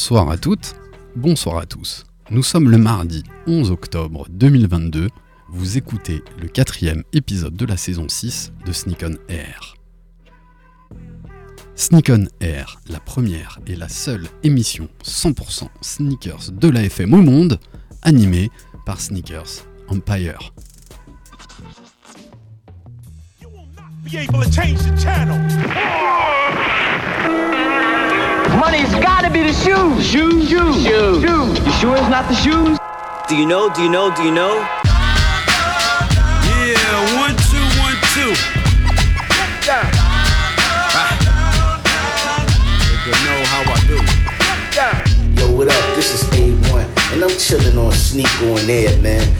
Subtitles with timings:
[0.00, 0.76] Bonsoir à toutes,
[1.14, 2.06] bonsoir à tous.
[2.30, 5.10] Nous sommes le mardi 11 octobre 2022.
[5.50, 9.74] Vous écoutez le quatrième épisode de la saison 6 de Sneak on Air.
[11.74, 17.20] Sneak on Air, la première et la seule émission 100% sneakers de la FM au
[17.20, 17.60] monde,
[18.00, 18.50] animée
[18.86, 20.54] par Sneakers Empire.
[28.60, 30.06] Money's gotta be the shoes.
[30.06, 31.22] Shoes, shoes, shoes.
[31.22, 31.58] shoes.
[31.64, 32.78] You sure it's not the shoes?
[33.26, 33.72] Do you know?
[33.72, 34.14] Do you know?
[34.14, 34.52] Do you know?
[36.44, 38.36] Yeah, one, two, one, two.
[43.00, 43.96] Nigga know how I do.
[45.40, 45.96] Yo, what up?
[45.96, 46.84] This is A1,
[47.14, 49.39] and I'm chilling on Sneak on Air, man.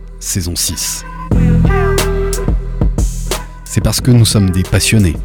[0.21, 1.03] saison 6.
[3.65, 5.17] C'est parce que nous sommes des passionnés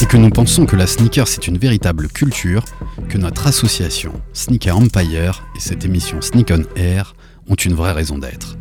[0.00, 2.64] et que nous pensons que la sneaker c'est une véritable culture
[3.08, 7.14] que notre association Sneaker Empire et cette émission Sneak on Air
[7.48, 8.56] ont une vraie raison d'être.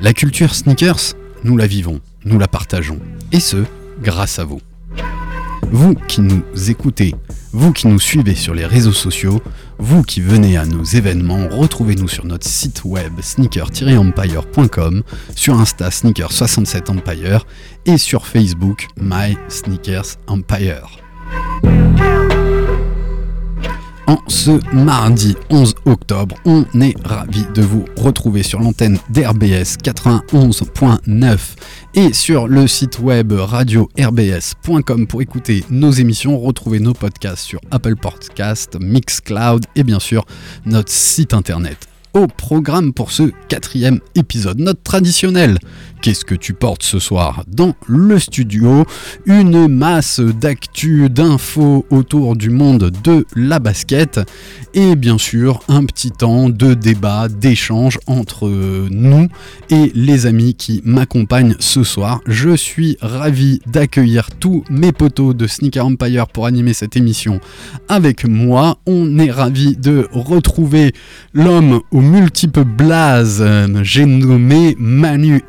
[0.00, 3.00] La culture sneakers, nous la vivons, nous la partageons,
[3.32, 3.64] et ce,
[4.02, 4.62] grâce à vous.
[5.72, 7.14] Vous qui nous écoutez,
[7.52, 9.40] vous qui nous suivez sur les réseaux sociaux,
[9.78, 15.02] vous qui venez à nos événements, retrouvez-nous sur notre site web sneaker-empire.com,
[15.36, 17.44] sur Insta sneaker67empire
[17.86, 19.36] et sur Facebook My
[20.26, 21.00] Empire.
[24.28, 31.38] Ce mardi 11 octobre, on est ravi de vous retrouver sur l'antenne d'RBS 91.9
[31.94, 37.96] et sur le site web radio-rbs.com pour écouter nos émissions, retrouver nos podcasts sur Apple
[37.96, 40.24] Podcast, Mixcloud et bien sûr
[40.66, 41.86] notre site internet.
[42.12, 45.58] Au programme pour ce quatrième épisode, notre traditionnel.
[46.02, 48.86] Qu'est-ce que tu portes ce soir dans le studio?
[49.26, 54.18] Une masse d'actu, d'infos autour du monde de la basket
[54.72, 59.28] et bien sûr un petit temps de débat, d'échange entre nous
[59.68, 62.20] et les amis qui m'accompagnent ce soir.
[62.26, 67.40] Je suis ravi d'accueillir tous mes potos de Sneaker Empire pour animer cette émission
[67.88, 68.78] avec moi.
[68.86, 70.94] On est ravi de retrouver
[71.34, 73.42] l'homme aux multiples blazes.
[73.42, 75.42] Euh, J'ai nommé Manu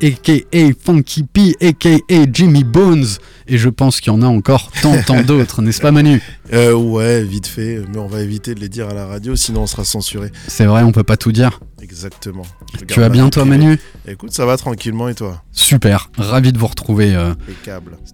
[0.52, 1.98] aka Funky P aka
[2.32, 3.06] Jimmy Bones.
[3.48, 6.20] Et je pense qu'il y en a encore tant tant d'autres, n'est-ce pas Manu?
[6.52, 9.62] Euh, ouais, vite fait, mais on va éviter de les dire à la radio, sinon
[9.62, 10.30] on sera censuré.
[10.48, 11.60] C'est vrai, on peut pas tout dire.
[11.82, 12.44] Exactement.
[12.78, 13.44] Je Tu vas bien toi.
[13.44, 13.76] Manu?
[14.06, 15.42] Écoute, ça va tranquillement et toi?
[15.50, 17.34] Super, ravi de vous retrouver euh,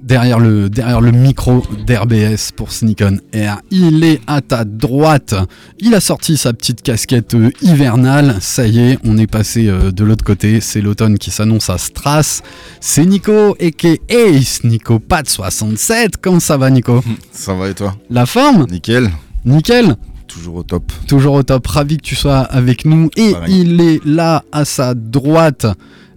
[0.00, 3.60] derrière le, derrière le micro d'RBS pour Sneak on Air.
[3.70, 5.34] Il est à ta droite.
[5.78, 8.38] Il a sorti sa petite casquette euh, hivernale.
[8.40, 10.60] Ça y est, on est passé euh, de l'autre côté.
[10.60, 12.40] C'est l'automne qui s'annonce à Stras.
[12.80, 16.16] C'est Nico, aka Ace Nico Pat 67.
[16.16, 17.04] Comment ça va Nico?
[17.32, 17.94] Ça va et toi?
[18.08, 19.10] La forme Nickel,
[19.46, 19.96] Nickel
[20.26, 20.92] toujours au top.
[21.08, 23.08] Toujours au top, ravi que tu sois avec nous.
[23.16, 23.60] Et Pareil.
[23.60, 25.66] il est là à sa droite.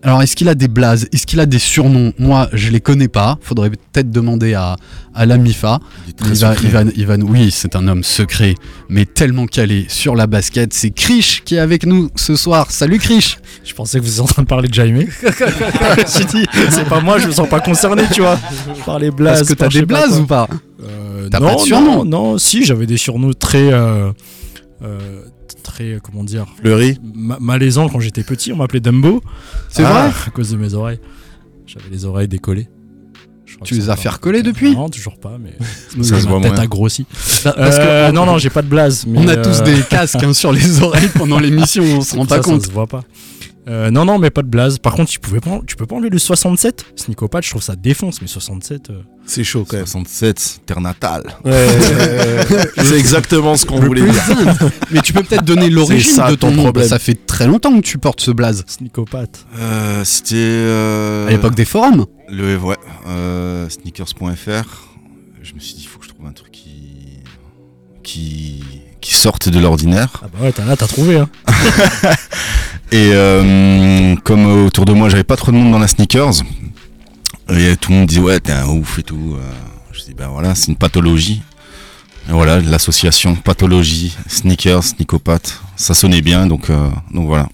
[0.04, 2.12] Alors, est-ce qu'il a des blazes Est-ce qu'il a des surnoms?
[2.18, 3.38] Moi, je les connais pas.
[3.42, 4.76] Faudrait peut-être demander à,
[5.14, 5.80] à la MIFA.
[6.06, 6.68] Il est très Il va, secret.
[6.68, 8.56] il, va, il va nous- oui, c'est un homme secret,
[8.90, 10.74] mais tellement calé sur la basket.
[10.74, 12.72] C'est Krish qui est avec nous ce soir.
[12.72, 15.06] Salut Krish Je pensais que vous étiez en train de parler de Jaime.
[15.22, 18.40] je me suis dit, c'est pas moi, je me sens pas concerné, tu vois.
[18.86, 19.42] Par les blazes.
[19.42, 20.48] Est-ce que t'as des blazes ou pas?
[20.84, 23.72] Euh, T'as non, pas de surnom Non, non, si, j'avais des surnoms très.
[23.72, 24.12] euh,
[24.84, 25.21] euh,
[25.62, 26.46] très, comment dire.
[26.62, 29.22] Fleury ma- malaisants quand j'étais petit, on m'appelait Dumbo.
[29.70, 31.00] C'est Ah, vrai À cause de mes oreilles.
[31.66, 32.68] J'avais les oreilles décollées.
[33.64, 34.74] Tu les as fait recoller depuis?
[34.74, 35.54] Non, toujours pas, mais.
[36.04, 36.62] Ça se ma voit tête moins.
[36.62, 37.06] a grossi.
[37.44, 39.06] Parce Euh, que non, non, j'ai pas de blaze.
[39.14, 42.24] on a tous euh, des casques hein, sur les oreilles pendant l'émission, on se rend
[42.24, 42.66] ça, pas ça compte.
[42.66, 43.04] se voit pas.
[43.68, 44.80] Euh, non, non, mais pas de blaze.
[44.80, 47.76] Par contre, tu, pouvais pas, tu peux pas enlever le 67 Sneakopat, je trouve ça
[47.76, 48.90] défonce, mais 67.
[48.90, 49.86] euh, C'est chaud quand même.
[49.86, 51.24] 67, terre natale.
[51.46, 51.68] Ouais,
[52.78, 54.14] c'est exactement ce qu'on voulait dire.
[54.92, 56.64] Mais tu peux peut-être donner l'origine de ton ton nom.
[56.64, 56.88] problème.
[56.88, 58.64] Ça fait très longtemps que tu portes ce blaze.
[58.68, 59.26] Sneakopat.
[59.60, 60.36] Euh, C'était.
[60.38, 62.08] euh, À l'époque des forums.
[62.30, 64.88] Le, ouais, euh, sneakers.fr.
[65.44, 67.20] Je me suis dit, il faut que je trouve un truc qui.
[68.04, 68.64] qui.
[69.02, 70.10] qui sorte de l'ordinaire.
[70.24, 71.18] Ah bah ouais, t'as- là, t'as trouvé.
[71.18, 71.30] Hein.
[72.94, 76.44] Et euh, comme autour de moi, j'avais pas trop de monde dans la sneakers.
[77.50, 79.36] Et tout le monde dit, ouais, t'es un ouf et tout.
[79.38, 79.52] euh,
[79.94, 81.42] je dis, ben voilà, c'est une pathologie.
[82.30, 87.48] Et voilà, l'association pathologie, sneakers, sneakopathe, ça sonnait bien, donc, euh, donc voilà.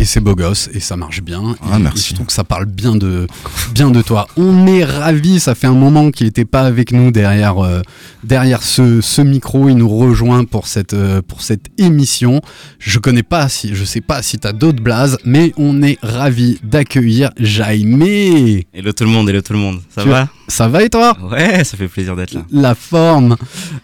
[0.00, 1.54] Et c'est beau gosse et ça marche bien.
[1.62, 1.98] Ah, Et- merci.
[2.00, 3.28] et je trouve que ça parle bien de,
[3.72, 4.26] bien de toi.
[4.36, 5.38] On est ravis.
[5.38, 7.80] Ça fait un moment qu'il n'était pas avec nous derrière, euh,
[8.24, 9.68] derrière ce, ce micro.
[9.68, 12.40] Il nous rejoint pour cette, euh, pour cette émission.
[12.80, 15.98] Je connais pas si, je sais pas si tu as d'autres blazes, mais on est
[16.02, 18.02] ravis d'accueillir Jaime.
[18.02, 19.80] Hello tout le monde, hello tout le monde.
[19.94, 21.16] Ça Tu- va Ça va et toi?
[21.30, 22.44] Ouais, ça fait plaisir d'être là.
[22.50, 23.36] la forme.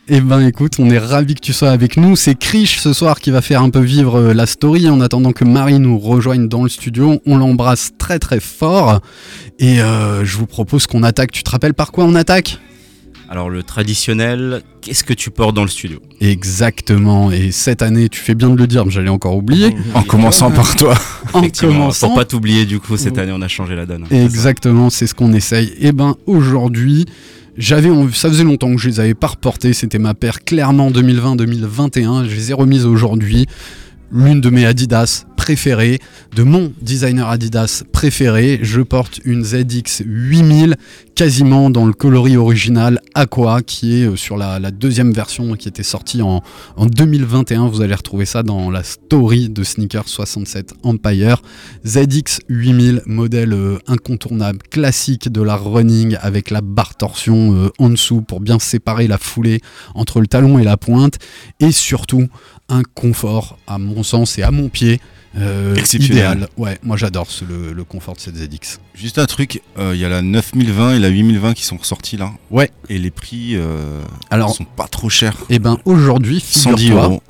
[0.08, 2.16] Eh ben écoute, on est ravis que tu sois avec nous.
[2.16, 5.32] C'est Krish ce soir qui va faire un peu vivre euh, la story en attendant
[5.32, 7.20] que Marie nous rejoigne dans le studio.
[7.26, 9.00] On l'embrasse très très fort.
[9.58, 11.30] Et euh, je vous propose qu'on attaque.
[11.30, 12.58] Tu te rappelles par quoi on attaque?
[13.32, 16.00] Alors le traditionnel, qu'est-ce que tu portes dans le studio?
[16.20, 17.30] Exactement.
[17.30, 19.72] Et cette année, tu fais bien de le dire, mais j'allais encore oublier.
[19.94, 20.94] En commençant par toi.
[21.32, 22.08] En commençant.
[22.08, 24.04] Pour pas t'oublier du coup, cette année on a changé la donne.
[24.10, 25.72] Exactement, c'est ce qu'on essaye.
[25.78, 27.06] Et ben aujourd'hui,
[27.56, 32.28] j'avais ça faisait longtemps que je les avais pas reportés, c'était ma paire clairement 2020-2021,
[32.28, 33.46] je les ai remises aujourd'hui.
[34.12, 36.00] L'une de mes Adidas préférées,
[36.34, 40.76] de mon designer Adidas préféré, je porte une ZX 8000
[41.14, 45.82] quasiment dans le coloris original Aqua qui est euh, sur la, deuxième version qui était
[45.82, 46.42] sortie en,
[46.76, 47.68] en 2021.
[47.68, 51.42] Vous allez retrouver ça dans la story de Sneaker 67 Empire.
[51.86, 57.90] ZX 8000, modèle euh, incontournable, classique de la running avec la barre torsion euh, en
[57.90, 59.60] dessous pour bien séparer la foulée
[59.94, 61.18] entre le talon et la pointe.
[61.60, 62.28] Et surtout,
[62.70, 65.00] un confort, à mon sens et à mon pied,
[65.36, 66.16] euh, Exceptionnel.
[66.38, 66.48] idéal.
[66.56, 68.78] Ouais, moi j'adore ce- le, le confort de cette ZX.
[68.94, 72.16] Juste un truc, euh, il y a la 9020 et la 8020 qui sont ressortis
[72.16, 72.32] là.
[72.50, 72.70] Ouais.
[72.88, 75.36] Et les prix euh, Alors, sont pas trop chers.
[75.48, 77.22] et ben aujourd'hui, 110 figure-toi, euros.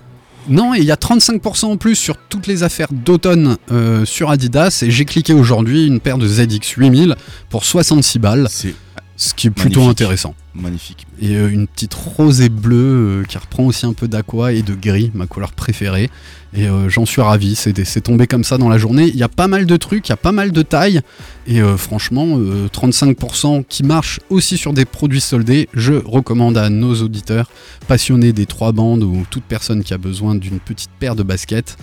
[0.49, 4.31] Non, et il y a 35% en plus sur toutes les affaires d'automne euh, sur
[4.31, 4.83] Adidas.
[4.83, 7.15] Et j'ai cliqué aujourd'hui une paire de ZX 8000
[7.51, 8.75] pour 66 balles, C'est
[9.23, 9.91] ce qui est plutôt Magnifique.
[10.01, 10.35] intéressant.
[10.55, 11.07] magnifique.
[11.21, 14.63] Et euh, une petite rose et bleue euh, qui reprend aussi un peu d'aqua et
[14.63, 16.09] de gris, ma couleur préférée.
[16.55, 19.09] Et euh, j'en suis ravi, c'est c'est tombé comme ça dans la journée.
[19.09, 21.03] Il y a pas mal de trucs, il y a pas mal de tailles.
[21.47, 25.69] Et euh, franchement, euh, 35% qui marchent aussi sur des produits soldés.
[25.75, 27.51] Je recommande à nos auditeurs
[27.89, 31.77] passionnés des trois bandes ou toute personne qui a besoin d'une petite paire de baskets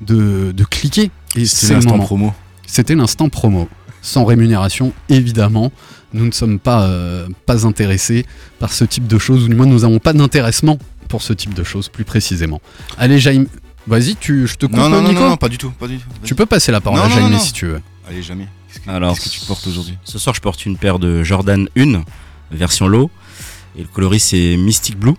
[0.00, 1.10] de, de cliquer.
[1.34, 2.04] Et C'est c'est le l'instant moment.
[2.04, 2.34] promo.
[2.66, 3.68] C'était l'instant promo.
[4.04, 5.72] Sans rémunération, évidemment.
[6.12, 8.26] Nous ne sommes pas, euh, pas intéressés
[8.58, 10.78] par ce type de choses, ou du moins nous n'avons pas d'intéressement
[11.08, 12.60] pour ce type de choses, plus précisément.
[12.98, 13.46] Allez, Jaime,
[13.86, 15.70] vas-y, tu, je te coupe, Non, non, non, Nico non, non, pas du tout.
[15.70, 16.08] Pas du tout.
[16.10, 16.26] Vas-y.
[16.28, 17.80] Tu peux passer la parole Non, à Jaime si tu veux.
[18.06, 18.46] Allez, jamais.
[18.68, 21.22] Qu'est-ce que, Alors, qu'est-ce que tu portes aujourd'hui Ce soir je porte une paire de
[21.22, 22.02] Jordan 1,
[22.52, 23.10] version low.
[23.78, 25.14] Et le coloris c'est Mystic Blue,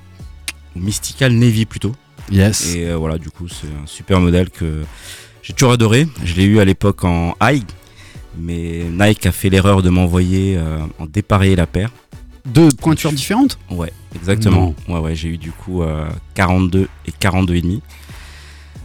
[0.75, 1.95] ou Mystical Navy plutôt.
[2.31, 2.75] Yes.
[2.75, 4.83] Et euh, voilà, du coup, c'est un super modèle que
[5.41, 6.07] j'ai toujours adoré.
[6.23, 7.63] Je l'ai eu à l'époque en high,
[8.37, 11.91] mais Nike a fait l'erreur de m'envoyer euh, en dépareillé la paire.
[12.45, 14.75] Deux pointures différentes Ouais, exactement.
[14.87, 17.81] Ouais, ouais, j'ai eu du coup euh, 42 et 42 et demi.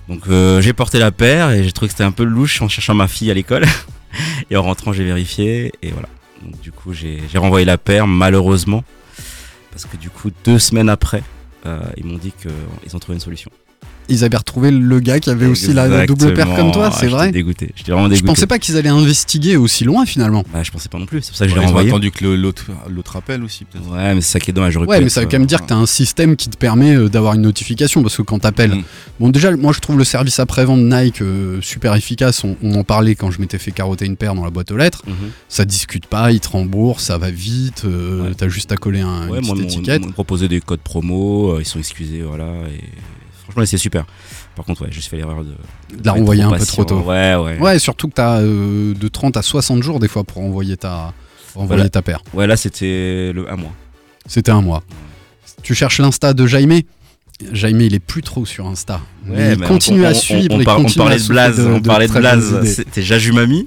[0.08, 2.69] Donc euh, j'ai porté la paire et j'ai trouvé que c'était un peu louche en
[2.69, 3.64] cherchant ma fille à l'école.
[4.50, 6.08] et en rentrant, j'ai vérifié et voilà.
[6.43, 8.82] Donc du coup, j'ai j'ai renvoyé la paire malheureusement
[9.70, 11.23] parce que du coup, deux semaines après,
[11.67, 13.50] euh, ils m'ont dit qu'ils ont trouvé une solution.
[14.11, 17.07] Ils avaient retrouvé le gars qui avait aussi la, la double paire comme toi, c'est
[17.07, 17.71] Ah, vrai dégoûté.
[17.77, 18.27] J'étais vraiment Je dégoûté.
[18.27, 20.45] pensais pas qu'ils allaient investiguer aussi loin finalement.
[20.53, 21.23] Bah, je pensais pas non plus.
[21.23, 21.88] C'est pour ça que je Ouais, l'ai Ils ont renvoyé.
[21.90, 23.88] attendu que l'autre l'autre appelle aussi, peut-être.
[23.90, 24.76] Ouais, mais c'est ça qui est dommage.
[24.76, 26.49] Ouais, mais être, ça veut euh, quand même dire que tu as un système qui
[26.50, 28.75] te permet euh, d'avoir une notification parce que quand t'appelles.
[28.75, 28.83] Mm.
[29.21, 32.43] Bon, déjà, moi je trouve le service après-vente Nike euh, super efficace.
[32.45, 34.76] On, on en parlait quand je m'étais fait carotter une paire dans la boîte aux
[34.76, 35.02] lettres.
[35.07, 35.14] mhm.
[35.49, 37.83] Ça discute pas, ils te remboursent, ça va vite.
[37.85, 38.35] euh, Ouais.
[38.37, 40.02] T'as juste à coller un, Ouais, une petite étiquette.
[40.05, 42.45] ils proposé des codes promo, euh, ils sont excusés, voilà.
[42.75, 42.81] Et
[43.50, 44.04] franchement, c'est super.
[44.57, 45.50] Par contre, ouais, j'ai fait l'erreur de,
[45.97, 47.00] De la renvoyer un peu trop tôt.
[47.00, 47.59] Ouais, ouais.
[47.59, 51.12] Ouais, surtout que t'as euh, de 30 à 60 jours des fois pour envoyer ta,
[51.52, 51.90] pour envoyer Voilà.
[51.90, 52.21] ta paire.
[52.35, 53.73] Ouais, là, c'était le un mois.
[54.26, 54.83] C'était un mois.
[55.62, 56.80] Tu cherches l'insta de Jaime?
[57.52, 59.00] Jaime, il est plus trop sur Insta.
[59.26, 60.54] Ouais, il continue on- à on- suivre.
[60.54, 62.64] On, par- parlait de Blaze, on parlait de Blaze.
[62.75, 63.66] C'était Jajumami.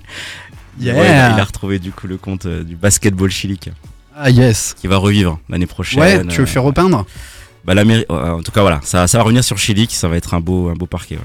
[0.79, 0.95] Yeah.
[0.95, 3.69] Ouais, il a retrouvé du coup le compte euh, du basketball chilique
[4.15, 4.75] Ah yes.
[4.79, 5.99] qui va revivre l'année prochaine.
[5.99, 7.05] Ouais, tu veux euh, faire repeindre?
[7.65, 10.17] Bah, l'Améri- ouais, En tout cas, voilà, ça, ça va revenir sur Chilique, ça va
[10.17, 11.15] être un beau, un beau parquet.
[11.15, 11.21] Ouais.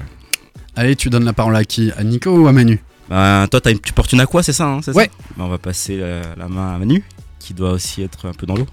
[0.75, 1.91] Allez, tu donnes la parole à qui?
[1.97, 2.79] À Nico ou à Manu?
[3.09, 4.97] Bah, toi, une- tu portes une aqua, c'est ça, hein, c'est ça?
[4.97, 5.09] Ouais.
[5.35, 7.03] Bah, on va passer euh, la main à Manu,
[7.39, 8.67] qui doit aussi être un peu dans l'eau.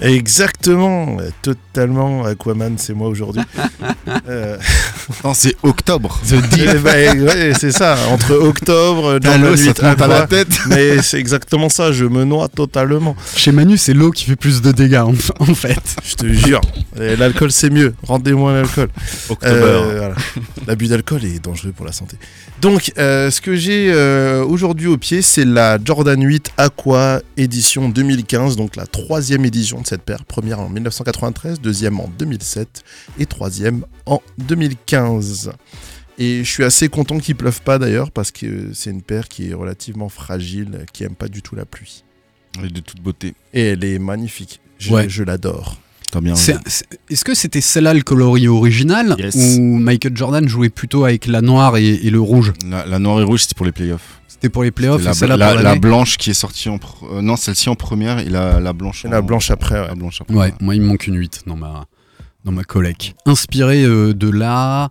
[0.00, 3.42] Exactement, totalement Aquaman, c'est moi aujourd'hui.
[4.28, 4.56] Euh,
[5.24, 6.18] Non, c'est octobre.
[6.32, 10.16] eh ben, ouais, c'est ça, entre octobre, Jordan l'eau, ça 8, te monte à la
[10.16, 10.58] Aqua, tête.
[10.68, 13.14] mais c'est exactement ça, je me noie totalement.
[13.36, 15.96] Chez Manu, c'est l'eau qui fait plus de dégâts en, en fait.
[16.04, 16.60] Je te jure,
[16.96, 18.88] l'alcool c'est mieux, rendez-moi l'alcool.
[19.28, 19.54] Octobre.
[19.54, 20.14] Euh, voilà.
[20.66, 22.16] L'abus d'alcool est dangereux pour la santé.
[22.60, 27.88] Donc, euh, ce que j'ai euh, aujourd'hui au pied, c'est la Jordan 8 Aqua édition
[27.88, 29.82] 2015, donc la troisième édition.
[29.86, 30.24] Cette paire.
[30.24, 32.82] Première en 1993, deuxième en 2007
[33.18, 35.52] et troisième en 2015.
[36.18, 39.50] Et je suis assez content qu'il pleuve pas d'ailleurs parce que c'est une paire qui
[39.50, 42.04] est relativement fragile, qui aime pas du tout la pluie.
[42.64, 43.34] Et de toute beauté.
[43.52, 44.60] Et elle est magnifique.
[44.78, 45.08] Je, Ouais.
[45.08, 45.76] je l'adore.
[46.14, 49.34] Est-ce que c'était celle-là le coloris original Yes.
[49.58, 52.54] ou Michael Jordan jouait plutôt avec la noire et, et le rouge?
[52.66, 54.15] La, la noire et rouge, c'était pour les playoffs.
[54.36, 56.78] C'était pour les playoffs et la, la- pour la blanche qui est sortie en.
[57.10, 59.04] euh, non, celle-ci en première et la, la blanche.
[59.04, 59.86] Et la blanche après, ouais.
[59.88, 60.34] La blanche après.
[60.34, 61.86] Ouais, moi il me manque une 8 dans ma,
[62.44, 63.14] dans ma collecte.
[63.24, 64.90] Inspiré euh, de la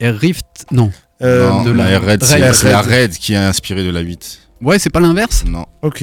[0.00, 0.90] Air Rift Non.
[1.22, 2.54] Euh, Non, de la, la- Air Red, c'est Red.
[2.54, 4.40] c'est la Red qui est inspirée de la 8.
[4.62, 5.44] Ouais, c'est pas l'inverse?
[5.46, 5.66] Non.
[5.82, 6.02] Ok.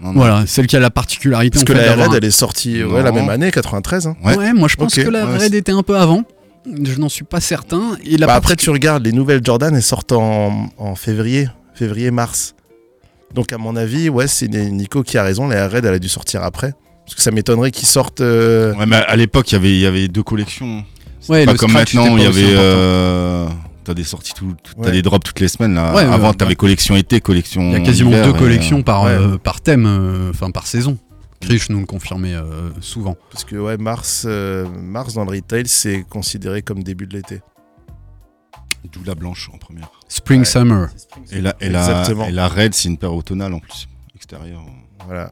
[0.00, 0.12] non, non.
[0.14, 2.30] Voilà, celle qui a la particularité Parce en que fait, la Red, un- elle est
[2.32, 4.06] sortie ouais, la même année, 93.
[4.08, 4.16] hein.
[4.24, 4.36] Ouais.
[4.36, 4.52] Ouais.
[4.52, 6.24] moi je pense que la Ouais, Red était un peu avant.
[6.66, 7.96] Je n'en suis pas certain.
[8.04, 11.48] Et la Bah, après, tu regardes, les nouvelles Jordan, elles sortent en, en février,
[11.78, 12.54] février-mars.
[13.34, 15.48] Donc, à mon avis, ouais, c'est Nico qui a raison.
[15.48, 16.72] La Red, elle a dû sortir après.
[17.04, 18.20] Parce que ça m'étonnerait qu'ils sortent.
[18.20, 20.84] euh, Ouais, mais à l'époque, il y avait- il y avait deux collections.
[21.28, 22.44] Ouais, pas le comme scratch maintenant, il y avait.
[22.54, 23.46] euh,
[23.84, 24.92] T'as des sorties, tout, tout- t'as Ouais.
[24.92, 25.74] des drops toutes les semaines.
[25.74, 25.94] Là.
[25.94, 27.62] Ouais, Avant, t'avais collection été, collection.
[27.62, 29.12] il y a quasiment hiver, deux collections euh, par, ouais.
[29.12, 30.98] euh, par thème, euh, enfin par saison.
[31.40, 32.42] Krish nous le confirmait euh,
[32.82, 33.16] souvent.
[33.32, 37.40] Parce que, ouais, mars, euh, mars dans le retail, c'est considéré comme début de l'été.
[38.84, 39.90] D'où la blanche en première.
[40.08, 40.44] Spring Ouais.
[40.46, 40.88] Summer.
[41.30, 44.64] Et la, et la, et la Red, c'est une paire automnale en plus, extérieure.
[45.06, 45.30] Voilà.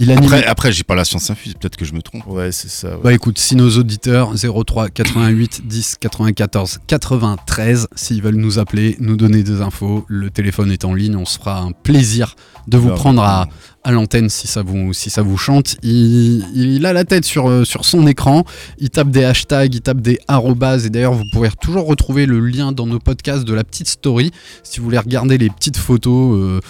[0.00, 0.24] Il anime.
[0.24, 2.26] Après, après j'ai pas la science infuse, peut-être que je me trompe.
[2.26, 2.88] Ouais, c'est ça.
[2.96, 3.00] ouais.
[3.04, 9.16] Bah écoute, si nos auditeurs 03 88 10 94 93, s'ils veulent nous appeler, nous
[9.16, 12.34] donner des infos, le téléphone est en ligne, on se fera un plaisir
[12.66, 13.48] de vous prendre à,
[13.84, 15.76] à l'antenne si ça vous si ça vous chante.
[15.82, 18.44] Il, il a la tête sur, euh, sur son écran,
[18.78, 22.40] il tape des hashtags, il tape des arrobases et d'ailleurs vous pourrez toujours retrouver le
[22.40, 24.30] lien dans nos podcasts de la petite story
[24.62, 26.38] si vous voulez regarder les petites photos.
[26.38, 26.60] euh,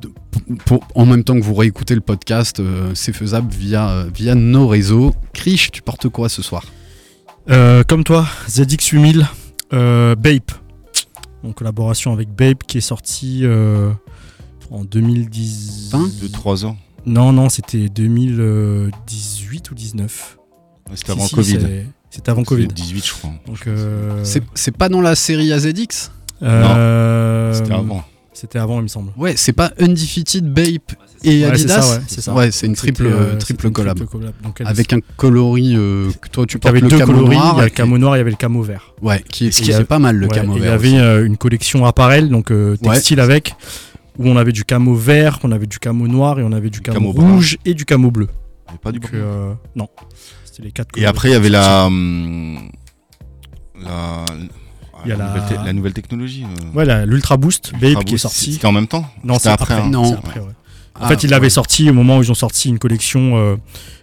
[0.00, 0.12] de-
[0.64, 4.34] pour- en même temps que vous réécoutez le podcast, euh, c'est faisable via, euh, via
[4.34, 5.14] nos réseaux.
[5.32, 6.64] Krish, tu portes quoi ce soir?
[7.50, 9.26] Euh, comme toi, ZX8000,
[9.72, 10.52] euh, Bape,
[11.44, 13.90] en collaboration avec Bape qui est sorti euh,
[14.70, 15.90] en 2010.
[15.92, 16.76] Vingt 2-3 ans.
[17.06, 20.38] Non, non, c'était 2018 ou 19.
[20.88, 21.58] Ouais, C'était avant si, Covid.
[21.60, 22.68] c'est- C'était avant Covid.
[22.68, 23.30] 18, je crois.
[23.46, 26.12] Donc, euh, C'est c'est pas dans la série AZX
[26.42, 28.04] euh, C'était avant.
[28.34, 29.12] C'était avant, il me semble.
[29.16, 32.34] Ouais, c'est pas Undefeated, Bape et Ouais, c'est Adidas ça, ouais, c'est ça.
[32.34, 33.96] Ouais, c'est une triple, euh, triple c'était une collab.
[33.96, 34.34] triple collab.
[34.42, 37.12] Donc, Avec un coloris euh, que toi tu il y avait portes le deux camo
[37.18, 37.54] coloris, noir.
[37.54, 38.92] il y a le camo noir, il y avait le camo vert.
[39.02, 40.62] Ouais, qui est, Ce qui est a- pas mal le Ouais, camo et il y
[40.64, 40.72] vert.
[40.74, 40.98] avait aussi.
[40.98, 42.94] euh, une collection apparel, donc euh, Ouais.
[42.94, 43.54] textile avec,
[44.18, 46.80] où on avait du camo vert, on avait du camo noir et on avait du
[46.80, 47.34] camo, camo brun.
[47.36, 48.28] rouge et du camo bleu.
[48.66, 49.88] Avait pas du Donc, euh, non,
[50.44, 51.88] c'était les quatre Et après, il y avait la.
[53.82, 54.24] La.
[55.04, 56.44] Il y a la, la- nouvelle te- la nouvelle technologie.
[56.44, 58.52] euh, Ouais, la- l'Ultra Boost, Ultra Babe qui est sorti.
[58.54, 59.04] C'était en même temps?
[59.24, 59.86] Non, C'était c'est après, après.
[59.86, 59.90] hein?
[59.90, 60.04] Non.
[60.04, 60.46] c'est après, ouais.
[61.00, 61.50] En Ah, fait, il l'avait ouais.
[61.50, 63.56] sorti au moment où ils ont sorti une collection euh,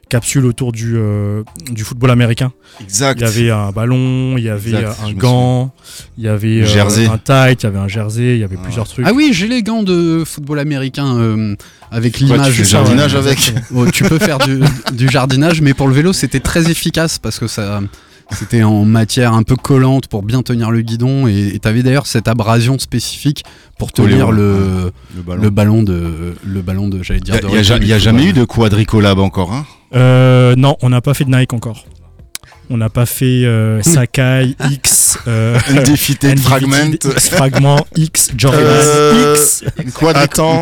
[0.09, 1.41] capsule autour du, euh,
[1.71, 2.51] du football américain.
[2.81, 3.17] Exact.
[3.21, 5.73] Il y avait un ballon, il y avait Exact, un gant,
[6.17, 8.63] il y avait euh, un tight, il y avait un jersey, il y avait Ah.
[8.63, 9.05] plusieurs trucs.
[9.07, 11.55] Ah oui, j'ai les gants de football américain euh,
[11.91, 12.47] avec l'image.
[12.47, 14.59] tu fais sur- jardinage avec Oh, tu peux faire du,
[14.91, 17.79] du jardinage, mais pour le vélo, c'était très efficace parce que ça,
[18.37, 22.07] c'était en matière un peu collante pour bien tenir le guidon et tu avais d'ailleurs
[22.07, 23.43] cette abrasion spécifique
[23.77, 25.41] pour tenir le, Le ballon.
[25.43, 27.35] le ballon de, le ballon de, j'allais Il dire.
[27.35, 29.65] y a, de il y a y a jamais eu de quadricolab encore, hein?
[29.93, 31.85] Euh, non, on n'a pas fait de Nike encore.
[32.73, 36.91] On n'a pas fait euh, Sakai, X, euh, Undefeated Fragment.
[36.93, 39.65] X Fragment, X, Jordan, Euh, X.
[39.93, 40.61] Quadri- Attends,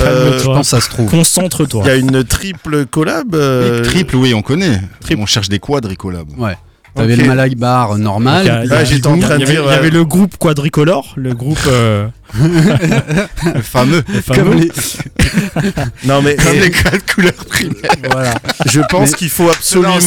[0.00, 1.10] euh, Je pense que ça se trouve.
[1.10, 1.82] Concentre-toi.
[1.84, 3.34] Il y a une triple collab.
[3.34, 4.80] euh, Oui, Triple, oui, on connaît.
[5.00, 5.20] Triple.
[5.20, 6.30] On cherche des quadricolabs.
[6.38, 6.56] Ouais.
[6.94, 7.20] T'avais Ok.
[7.20, 8.42] le Malak Bar normal.
[8.64, 9.84] Il y a- Ah, j'étais en train de il y avait- dire, Il y avait
[9.86, 9.90] ouais.
[9.90, 14.02] le groupe quadricolore, le groupe euh, Le fameux.
[14.12, 14.42] le fameux.
[14.42, 14.72] Comme les-
[16.04, 17.76] Non, mais Comme et- les quatre couleurs primaires.
[18.10, 18.34] Voilà.
[18.66, 19.98] je pense qu'il faut absolument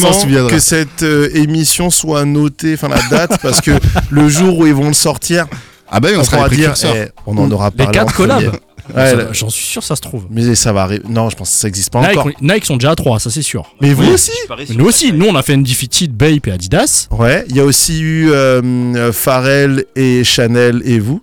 [0.48, 3.72] que cette euh, émission soit notée, enfin la date, parce que
[4.10, 5.46] le jour où ils vont le sortir,
[5.90, 7.92] Ah bah oui, on, on sera pourra les dire, eh, on en aura Les parlé.
[7.92, 8.28] quatre en premier.
[8.46, 8.56] collabs.
[8.94, 10.26] Ouais, J'en suis sûr, ça se trouve.
[10.30, 11.02] mais ça va arriver.
[11.08, 12.32] Non, je pense que ça n'existe pas Nike, encore.
[12.40, 13.74] on- Nike sont déjà à 3, ça c'est sûr.
[13.80, 14.32] Mais vous aussi
[14.76, 17.08] Nous aussi, nous on a fait une defeated Bape et Adidas.
[17.10, 18.60] Ouais, il y a aussi eu euh,
[18.96, 21.22] euh, Pharrell et Chanel et vous.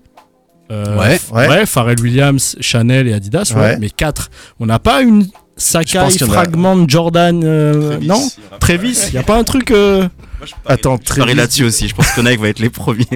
[0.72, 1.20] Euh, Ouais.
[1.34, 1.48] ouais.
[1.50, 1.66] Ouais.
[1.66, 3.62] Pharrell Williams, Chanel et Adidas, ouais.
[3.62, 3.78] Ouais.
[3.80, 4.30] Mais 4.
[4.60, 5.28] On n'a pas une
[5.58, 7.42] Sakai, a- Fragment, Jordan.
[7.44, 8.26] euh, non
[8.60, 9.70] Travis, il n'y a pas un truc.
[9.72, 10.08] euh,
[10.66, 11.34] Attends, Je parie Travis.
[11.36, 11.88] là-dessus aussi.
[11.88, 13.06] Je pense que Nike va être les premiers.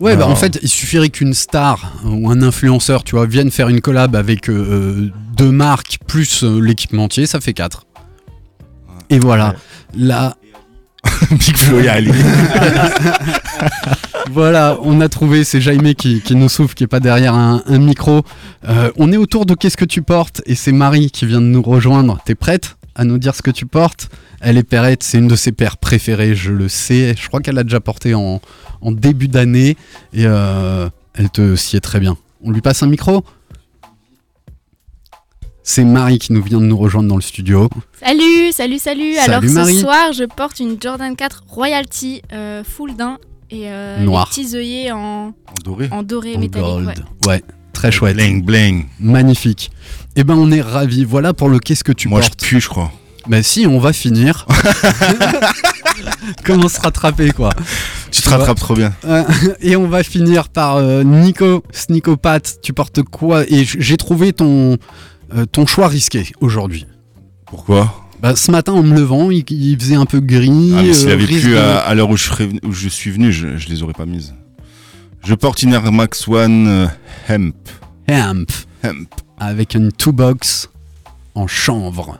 [0.00, 3.68] Ouais, bah en fait, il suffirait qu'une star ou un influenceur, tu vois, vienne faire
[3.68, 7.84] une collab avec euh, euh, deux marques plus euh, l'équipementier, ça fait quatre.
[9.10, 9.54] Et voilà.
[9.94, 10.36] Là,
[11.32, 12.12] Big Flo et Ali.
[14.32, 17.62] Voilà, on a trouvé, c'est Jaime qui, qui nous souffle, qui est pas derrière un,
[17.66, 18.22] un micro.
[18.68, 20.40] Euh, on est autour de Qu'est-ce que tu portes?
[20.46, 22.18] Et c'est Marie qui vient de nous rejoindre.
[22.24, 22.76] T'es prête?
[22.94, 24.08] À nous dire ce que tu portes
[24.40, 27.14] Elle est perrette, c'est une de ses paires préférées, je le sais.
[27.18, 28.40] Je crois qu'elle l'a déjà porté en,
[28.80, 29.76] en début d'année
[30.12, 32.16] et euh, elle te sied très bien.
[32.42, 33.24] On lui passe un micro?
[35.62, 37.68] C'est Marie qui nous vient de nous rejoindre dans le studio.
[38.00, 39.14] Salut, salut, salut.
[39.14, 39.74] Salut, Alors Marie.
[39.74, 43.18] ce soir, je porte une Jordan 4 Royalty euh, full d'un
[43.50, 44.30] et euh, Noir.
[44.36, 45.32] les petits œillets en, En
[45.64, 45.88] doré.
[45.92, 46.66] en doré En métallique.
[46.66, 46.86] gold.
[46.88, 47.28] ouais.
[47.28, 48.16] Ouais, très chouette.
[48.16, 48.86] Bling, bling.
[48.98, 49.70] Magnifique.
[50.20, 51.06] Eh ben on est ravis.
[51.06, 52.42] Voilà pour le qu'est-ce que tu Moi, je portes.
[52.42, 52.92] pue, je crois.
[53.26, 54.46] Bah si, on va finir.
[56.44, 57.48] Comment se rattraper quoi
[58.10, 58.92] Tu te rattrapes trop bien.
[59.62, 62.40] Et on va finir par euh, Nico, Snicopat.
[62.62, 63.44] Tu portes quoi?
[63.48, 64.76] Et j'ai trouvé ton,
[65.34, 66.86] euh, ton choix risqué aujourd'hui.
[67.46, 68.06] Pourquoi?
[68.20, 70.74] Bah, ce matin en me levant, il, il faisait un peu gris.
[70.76, 72.30] Ah, s'il euh, avait plu à, à l'heure je
[72.62, 74.34] où je suis venu, je, je les aurais pas mises.
[75.24, 76.86] Je porte une Air Max One euh,
[77.26, 77.54] Hemp.
[78.06, 78.50] Hemp
[78.82, 79.08] Hemp.
[79.38, 80.70] avec une two box
[81.34, 82.18] en chanvre.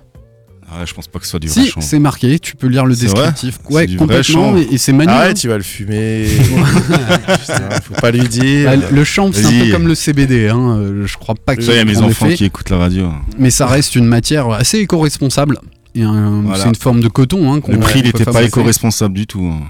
[0.72, 1.84] Ah, je pense pas que ce soit du vrai Si, chanvre.
[1.84, 2.38] c'est marqué.
[2.38, 3.58] Tu peux lire le C'est vrai descriptif.
[3.68, 4.34] C'est Ouais, du vrai complètement.
[4.52, 4.58] chanvre.
[4.58, 5.10] Et, et c'est Manu.
[5.10, 5.16] hein.
[5.16, 6.28] Arrête, tu vas le fumer.
[6.28, 8.70] Putain, faut pas lui dire.
[8.78, 10.48] Bah, le chanvre, c'est un peu comme le CBD.
[10.48, 10.76] Hein.
[10.78, 12.70] euh, Je crois pas que Ça, il y a mes en enfants effet, qui écoutent
[12.70, 13.10] la radio.
[13.36, 15.58] Mais ça reste une matière assez éco-responsable.
[15.96, 16.56] Voilà.
[16.62, 17.52] C'est une forme de coton.
[17.52, 19.42] Hein, Le prix, il qu'on peut était pas éco-responsable du tout.
[19.44, 19.66] hein.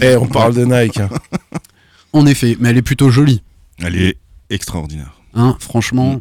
[0.00, 1.00] Eh, on parle de Nike.
[1.00, 1.10] hein.
[2.14, 3.42] En effet, mais elle est plutôt jolie.
[3.82, 4.16] Elle est
[4.48, 5.19] extraordinaire.
[5.34, 6.20] Hein, franchement.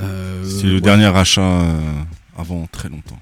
[0.00, 0.80] euh, C'est le ouais.
[0.80, 1.72] dernier achat euh,
[2.38, 3.18] avant très longtemps.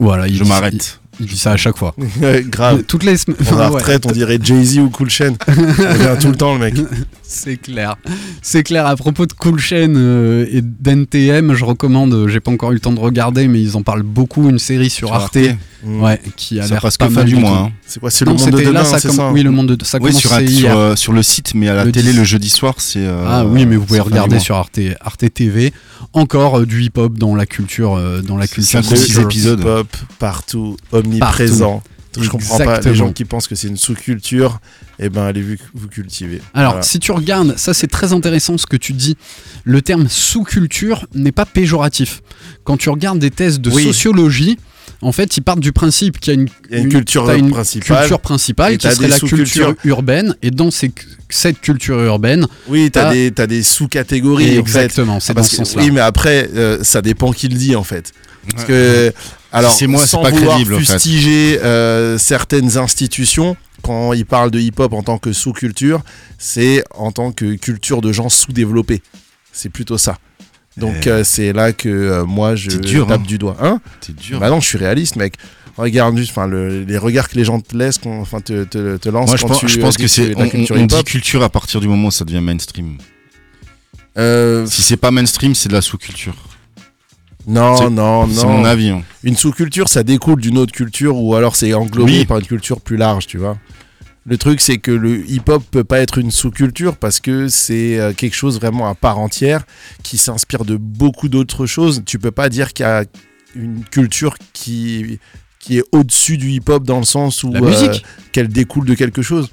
[0.00, 1.00] Voilà, il Je m'arrête.
[1.18, 1.94] Il, il dit ça à chaque fois.
[2.46, 2.84] Grave.
[2.84, 3.36] Toutes les semaines.
[3.38, 5.32] Pour la Enfin, ouais, retraite, on dirait Jay-Z ou Cool Chain.
[5.48, 6.74] On revient tout le temps, le mec.
[7.22, 7.96] c'est clair.
[8.40, 8.86] C'est clair.
[8.86, 12.28] À propos de Cool Chain euh, et d'NTM, je recommande.
[12.28, 14.48] J'ai pas encore eu le temps de regarder, mais ils en parlent beaucoup.
[14.48, 15.36] Une série sur, Sur Arte.
[15.36, 15.56] Arte.
[15.84, 16.02] Mm.
[16.02, 17.56] Ouais, qui a Ça l'air pas que fin du mois.
[17.68, 17.72] hein.
[17.86, 19.68] C'est quoi C'est le monde de demain, là, ça c'est com- ça Oui, le monde
[19.76, 20.70] de ça Oui, commence sur, un- hier.
[20.72, 22.18] sur, euh, sur le site, mais à la Le télé, 10.
[22.18, 22.98] le jeudi soir, c'est.
[23.06, 25.72] euh, Ah oui, mais vous pouvez regarder sur Arte, Arte TV.
[26.14, 28.84] Encore euh, du hip-hop dans la culture, euh, dans la C'est culture.
[28.84, 29.62] cinq épisodes.
[29.62, 31.82] Pop partout, omniprésent.
[32.14, 32.80] Donc, je comprends pas.
[32.80, 34.60] Les gens qui pensent que c'est une sous-culture,
[34.98, 36.40] eh ben, allez vous, vous cultiver.
[36.54, 36.82] Alors, Voilà.
[36.82, 39.16] si tu regardes, ça c'est très intéressant ce que tu dis.
[39.64, 42.22] Le terme sous-culture n'est pas péjoratif.
[42.64, 43.84] Quand tu regardes des thèses de Oui.
[43.84, 44.58] sociologie,
[45.02, 47.30] en fait, ils partent du principe qu'il y a une, Il y a une culture
[47.30, 47.98] une principale.
[48.00, 50.34] culture principale et qui serait la culture urbaine.
[50.42, 50.92] Et dans ces-
[51.30, 54.56] cette culture urbaine, Oui, t'as des, t'as des sous-catégories.
[54.58, 55.82] exactement, c'est Ah, dans ce sens-là.
[55.82, 58.12] Oui, mais après, euh, ça dépend qui le dit en fait.
[58.50, 58.68] Parce Ouais.
[58.68, 59.12] que,
[59.52, 60.84] alors, c'est moi, c'est sans pas vouloir crédible, en fait.
[60.94, 66.00] fustiger euh, certaines institutions, quand ils parlent de hip-hop en tant que sous-culture,
[66.38, 69.02] c'est en tant que culture de gens sous-développés.
[69.52, 70.16] C'est plutôt ça.
[70.78, 71.10] Donc, Eh.
[71.10, 73.24] euh, c'est là que euh, moi, je dur, tape hein.
[73.26, 73.56] du doigt.
[73.60, 74.38] Hein C'est dur.
[74.40, 75.34] bah non, je suis réaliste, mec.
[75.76, 79.08] Regarde juste, enfin, le- les regards que les gens te laissent, enfin, te, te, te
[79.08, 80.34] lancent Moi, je pense, tu je pense dis que c'est.
[80.36, 81.06] On, culture on- on dit hip-hop.
[81.06, 82.98] culture à partir du moment où ça devient mainstream.
[84.16, 86.34] Euh, Si c'est pas mainstream, c'est de la sous-culture.
[87.46, 88.58] non, c'est- non, C'est non.
[88.58, 88.88] mon avis.
[88.90, 89.02] hein.
[89.22, 92.24] une sous-culture, ça découle d'une autre culture ou alors c'est englobé Oui.
[92.24, 93.56] par une culture plus large, tu vois.
[94.28, 98.12] Le truc, c'est que le hip-hop peut pas être une sous-culture parce que c'est euh,
[98.12, 99.64] quelque chose vraiment à part entière
[100.02, 102.02] qui s'inspire de beaucoup d'autres choses.
[102.04, 103.04] Tu peux pas dire qu'il y a
[103.56, 105.18] une culture qui,
[105.58, 107.94] qui est au-dessus du hip-hop dans le sens où euh,
[108.32, 109.48] qu'elle découle de quelque chose.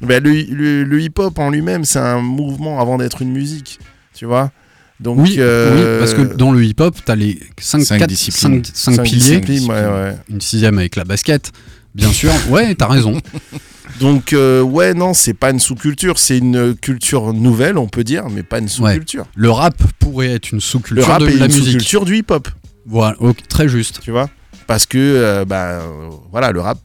[0.00, 3.78] Ben, le, le- le hip-hop en lui-même, c'est un mouvement avant d'être une musique,
[4.14, 4.50] tu vois.
[4.98, 8.62] Donc, Oui, euh, oui, parce que dans le hip-hop, tu as les 5, Cinq disciplines.
[8.74, 10.16] cinq piliers, disciplines, ouais, ouais.
[10.30, 11.52] une sixième avec la basket,
[11.96, 12.30] bien sûr.
[12.50, 13.20] Ouais, t'as raison.
[14.00, 18.24] Donc euh, ouais non c'est pas une sous-culture c'est une culture nouvelle on peut dire
[18.30, 19.24] mais pas une sous-culture.
[19.34, 21.64] Le rap pourrait être une Le sous-culture rap de est la une musique.
[21.64, 22.48] sous-culture du hip-hop
[22.84, 23.16] Voilà,
[23.48, 24.00] très juste.
[24.02, 24.28] tu vois?
[24.66, 26.78] Parce que euh, bah, euh, voilà le rap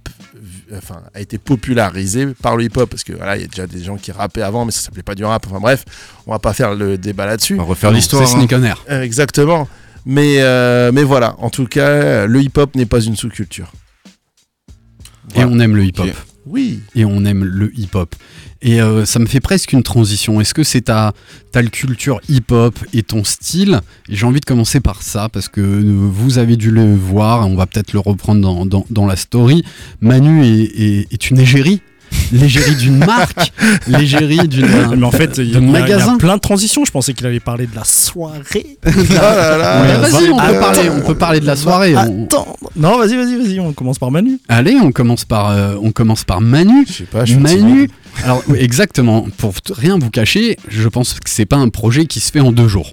[0.78, 3.84] enfin a été popularisé par le hip-hop parce que voilà il y a déjà des
[3.84, 5.84] gens qui rappaient avant mais ça s'appelait pas du rap enfin bref
[6.28, 7.56] on va pas faire le débat là-dessus.
[7.56, 8.26] On va refaire l'histoire.
[8.26, 8.38] C'est hein.
[8.48, 8.82] Sneak on Air.
[9.02, 9.68] Exactement
[10.06, 13.74] mais euh, mais voilà en tout cas le hip-hop n'est pas une sous-culture.
[15.36, 16.10] Et on aime le hip-hop.
[16.46, 16.80] Oui.
[16.96, 18.16] Et on aime le hip-hop.
[18.64, 20.42] Et euh, ça me fait presque une transition.
[20.42, 21.14] Est-ce que c'est ta,
[21.52, 23.82] ta culture hip-hop et ton style?
[24.10, 27.48] J'ai envie de commencer par ça parce que euh, vous avez dû le voir.
[27.48, 29.64] On va peut-être le reprendre dans, dans, dans la story.
[30.02, 31.82] Manu est, est, est une égérie.
[32.32, 33.52] L'égérie d'une marque.
[33.88, 34.68] L'égérie d'une.
[34.96, 35.60] Mais en fait, il y, a-
[36.16, 36.86] y plein de transitions.
[36.86, 38.78] Je pensais qu'il allait parler de la soirée.
[38.86, 39.82] Oh là là.
[39.84, 41.96] Mais vas-y, on peut, parler, on peut parler de la soirée.
[41.96, 42.56] On- Attends.
[42.76, 43.60] Non, vas-y, vas-y, vas-y.
[43.60, 44.40] On commence par Manu.
[44.50, 46.86] Allez, on commence par, euh, on commence par Manu.
[46.88, 47.90] Je sais pas je suis Manu,
[48.24, 52.32] alors exactement, pour rien vous cacher, je pense que c'est pas un projet qui se
[52.32, 52.92] fait en deux jours.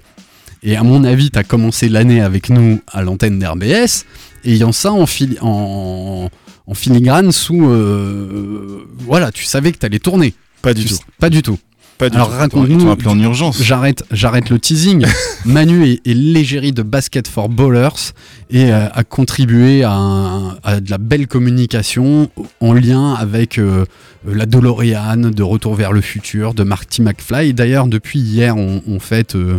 [0.63, 4.05] Et à mon avis, tu as commencé l'année avec nous à l'antenne d'RBS,
[4.45, 6.29] ayant ça en, fili- en,
[6.69, 7.65] en filigrane sous...
[7.67, 10.33] euh, voilà, tu savais que tu allais tourner.
[10.61, 10.99] Pas du Tu tout.
[11.19, 11.57] Pas du tout.
[11.97, 12.87] Pas du Alors raconte-nous.
[12.89, 13.61] en urgence.
[13.61, 15.05] J'arrête, j'arrête le teasing.
[15.45, 18.13] Manu est, est l'égérie de Basket for Ballers
[18.49, 22.29] et euh, a contribué à, un- à de la belle communication
[22.61, 23.83] en lien avec euh,
[24.25, 27.53] la DeLorean, de Retour vers le futur, de Marty McFly.
[27.53, 29.57] D'ailleurs, depuis hier, on, on fête euh,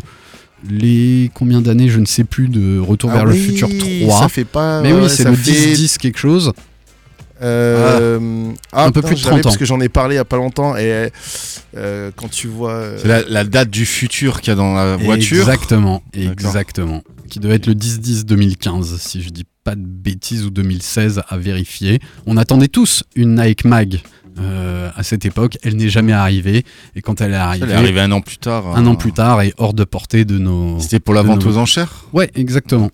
[0.70, 3.68] les combien d'années, je ne sais plus, de Retour Ah vers le futur
[4.02, 4.18] 3.
[4.20, 4.80] Ça fait pas.
[4.82, 6.52] Mais ouais, oui, c'est le fait, 10-10 quelque chose.
[7.42, 9.42] Euh, ah, Un peu putain, plus de je l'avais 30 ans.
[9.50, 11.10] Parce que j'en ai parlé il y a pas longtemps et
[11.76, 12.72] euh, quand tu vois.
[12.72, 15.38] euh, C'est la, la date du futur qu'il y a dans la voiture.
[15.38, 17.02] Exactement, exactement.
[17.28, 22.00] Qui devait être le 10-10-2015, si je dis pas de bêtises, ou 2016 à vérifier.
[22.26, 24.00] On attendait tous une Nike Mag
[24.40, 25.56] euh, à cette époque.
[25.62, 26.64] Elle n'est jamais arrivée.
[26.96, 28.66] Et quand elle est arrivée, Elle est arrivée un an plus tard.
[28.76, 30.80] un euh, an plus tard et hors de portée de nos.
[30.80, 32.06] C'était pour la vente nos- aux enchères?
[32.12, 32.90] Ouais, exactement.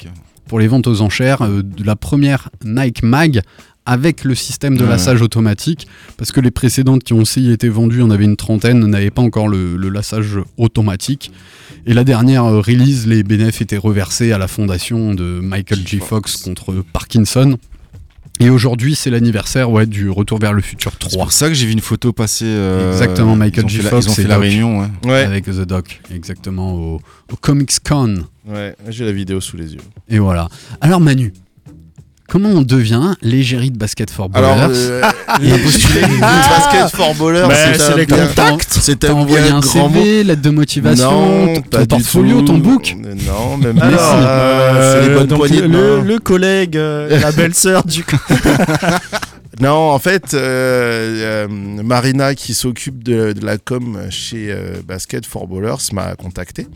[0.49, 3.41] Pour les ventes aux enchères, euh, de la première Nike Mag
[3.87, 4.91] avec le système de Ouais.
[4.91, 8.85] lassage automatique, parce que les précédentes qui ont aussi été vendues, on avait une trentaine,
[8.87, 11.31] n'avaient pas encore le, le lassage automatique.
[11.87, 16.01] Et la dernière euh, release, les bénéfices étaient reversés à la fondation de Michael J.
[16.01, 17.57] Fox contre Parkinson.
[18.39, 21.55] Et aujourd'hui, c'est l'anniversaire ouais, du Retour vers le futur C'est 3 pour ça que
[21.55, 22.45] j'ai vu une photo passer.
[22.47, 23.77] euh, Exactement, Michael ils ont J.
[23.79, 24.43] fait la- Fox Ils ont fait la Doc.
[24.43, 24.89] réunion, ouais.
[25.07, 27.01] Ouais, avec The Doc, exactement, au,
[27.33, 28.25] au Comics Con.
[28.47, 29.81] ouais, j'ai la vidéo sous les yeux.
[30.11, 30.49] Et voilà.
[30.83, 31.33] Alors Manu,
[32.29, 37.45] comment on devient l'égérie de Basket for Ballers Alors, euh, postulé du basket for baller,
[37.49, 38.67] Mais c'est les contacts.
[38.87, 40.01] C'est T'as un envoyé un grand mot.
[40.03, 42.95] CV, lettre de motivation, Non, ton portfolio, ton book
[43.27, 44.23] Non, même Alors, pas.
[44.23, 46.05] euh, c'est les bonnes donc, poignées de le, main.
[46.05, 48.05] le collègue, euh, la belle-sœur du
[49.61, 55.25] Non, en fait, euh, euh, Marina, qui s'occupe de, de la com chez euh, Basket
[55.25, 56.67] for Ballers, m'a contacté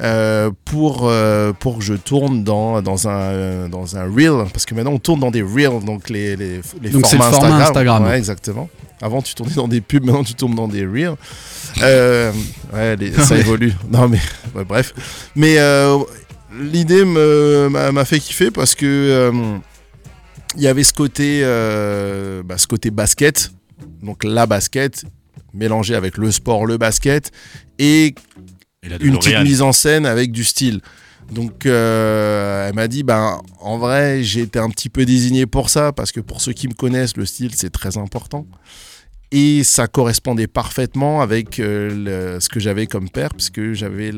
[0.00, 4.44] euh, pour, euh, pour que je tourne dans, dans, un, euh, dans un reel.
[4.52, 7.22] Parce que maintenant, on tourne dans des reels, donc les, les, les Donc c'est le
[7.22, 7.62] formats format Instagram.
[7.62, 8.04] Instagram.
[8.04, 8.68] Ouais, exactement.
[9.02, 11.14] Avant, tu tournais dans des pubs, maintenant, tu tournes dans des reels.
[11.82, 12.32] Euh,
[12.72, 13.72] ouais, les- ça évolue.
[13.90, 14.18] Non, mais
[14.64, 14.94] bref.
[15.36, 15.56] Mais
[16.60, 19.30] l'idée m'a fait kiffer parce que.
[20.56, 21.42] il y avait ce côté,
[22.44, 23.52] bah, ce côté basket,
[24.02, 25.04] donc la basket
[25.54, 27.30] mélangée avec le sport, le basket,
[27.78, 28.14] et
[29.06, 30.80] une petite mise en scène avec du style.
[31.32, 35.68] Donc euh, elle m'a dit, ben, en vrai, j'ai été un petit peu désigné pour
[35.68, 38.46] ça, parce que pour ceux qui me connaissent, le style, c'est très important.
[39.30, 44.10] Et ça correspondait parfaitement avec euh, le- ce que j'avais comme père, puisque j'avais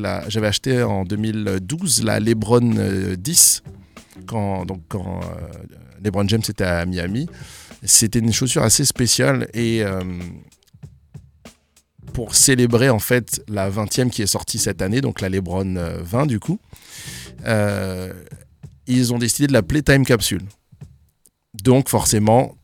[0.45, 3.61] acheté en 2012 la Lebron euh, 10,
[4.25, 5.47] quand, donc quand euh,
[6.01, 7.27] LeBron James était à Miami.
[7.83, 10.01] C'était une chaussure assez spéciale et euh,
[12.13, 15.99] pour célébrer en fait la 20e qui est sortie cette année, donc la LeBron euh,
[16.01, 16.59] 20 du coup,
[17.45, 18.13] euh,
[18.87, 20.43] ils ont décidé de l'appeler Time Capsule.
[21.63, 22.55] Donc forcément,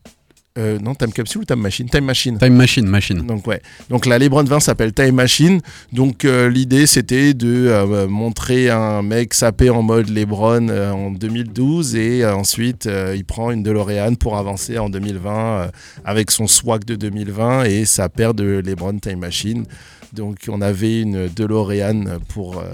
[0.58, 1.88] euh, non Time Capsule ou Time Machine?
[1.88, 2.38] Time Machine.
[2.38, 3.26] Time Machine, machine.
[3.26, 3.62] Donc ouais.
[3.90, 5.60] Donc la LeBron 20 s'appelle Time Machine.
[5.92, 11.96] Donc euh, l'idée c'était de euh, montrer un mec sapé en mode LeBron en 2012
[11.96, 15.68] et ensuite il prend une DeLorean pour avancer en 2020 euh,
[16.04, 19.64] avec son swag de 2020 et sa paire de LeBron Time Machine.
[20.12, 22.64] Donc on avait une DeLorean pour euh,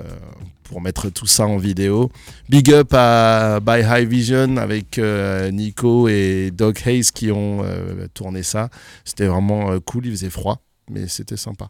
[0.65, 2.11] pour mettre tout ça en vidéo.
[2.49, 8.07] Big up à By High Vision avec euh, Nico et Doc Hayes qui ont euh,
[8.13, 8.71] tourné ça.
[9.05, 11.69] C'était vraiment euh, cool, il faisait froid, mais c'était sympa.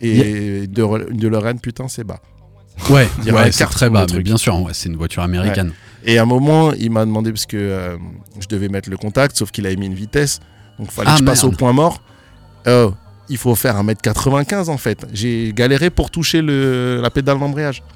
[0.00, 2.20] Et de, une DeLorean, putain, c'est bas.
[2.90, 5.22] Ouais, Il y aurait ouais c'est très bas, mais bien sûr, ouais, c'est une voiture
[5.22, 5.72] américaine.
[6.04, 7.96] Et à un moment, il m'a demandé, parce que euh,
[8.38, 10.40] je devais mettre le contact, sauf qu'il avait mis une vitesse.
[10.78, 12.02] Donc il fallait Ah, que je passe au point mort.
[12.66, 12.92] Oh,
[13.28, 15.06] il faut faire 1m95 en fait.
[15.12, 17.82] J'ai galéré pour toucher le, la pédale d'embrayage.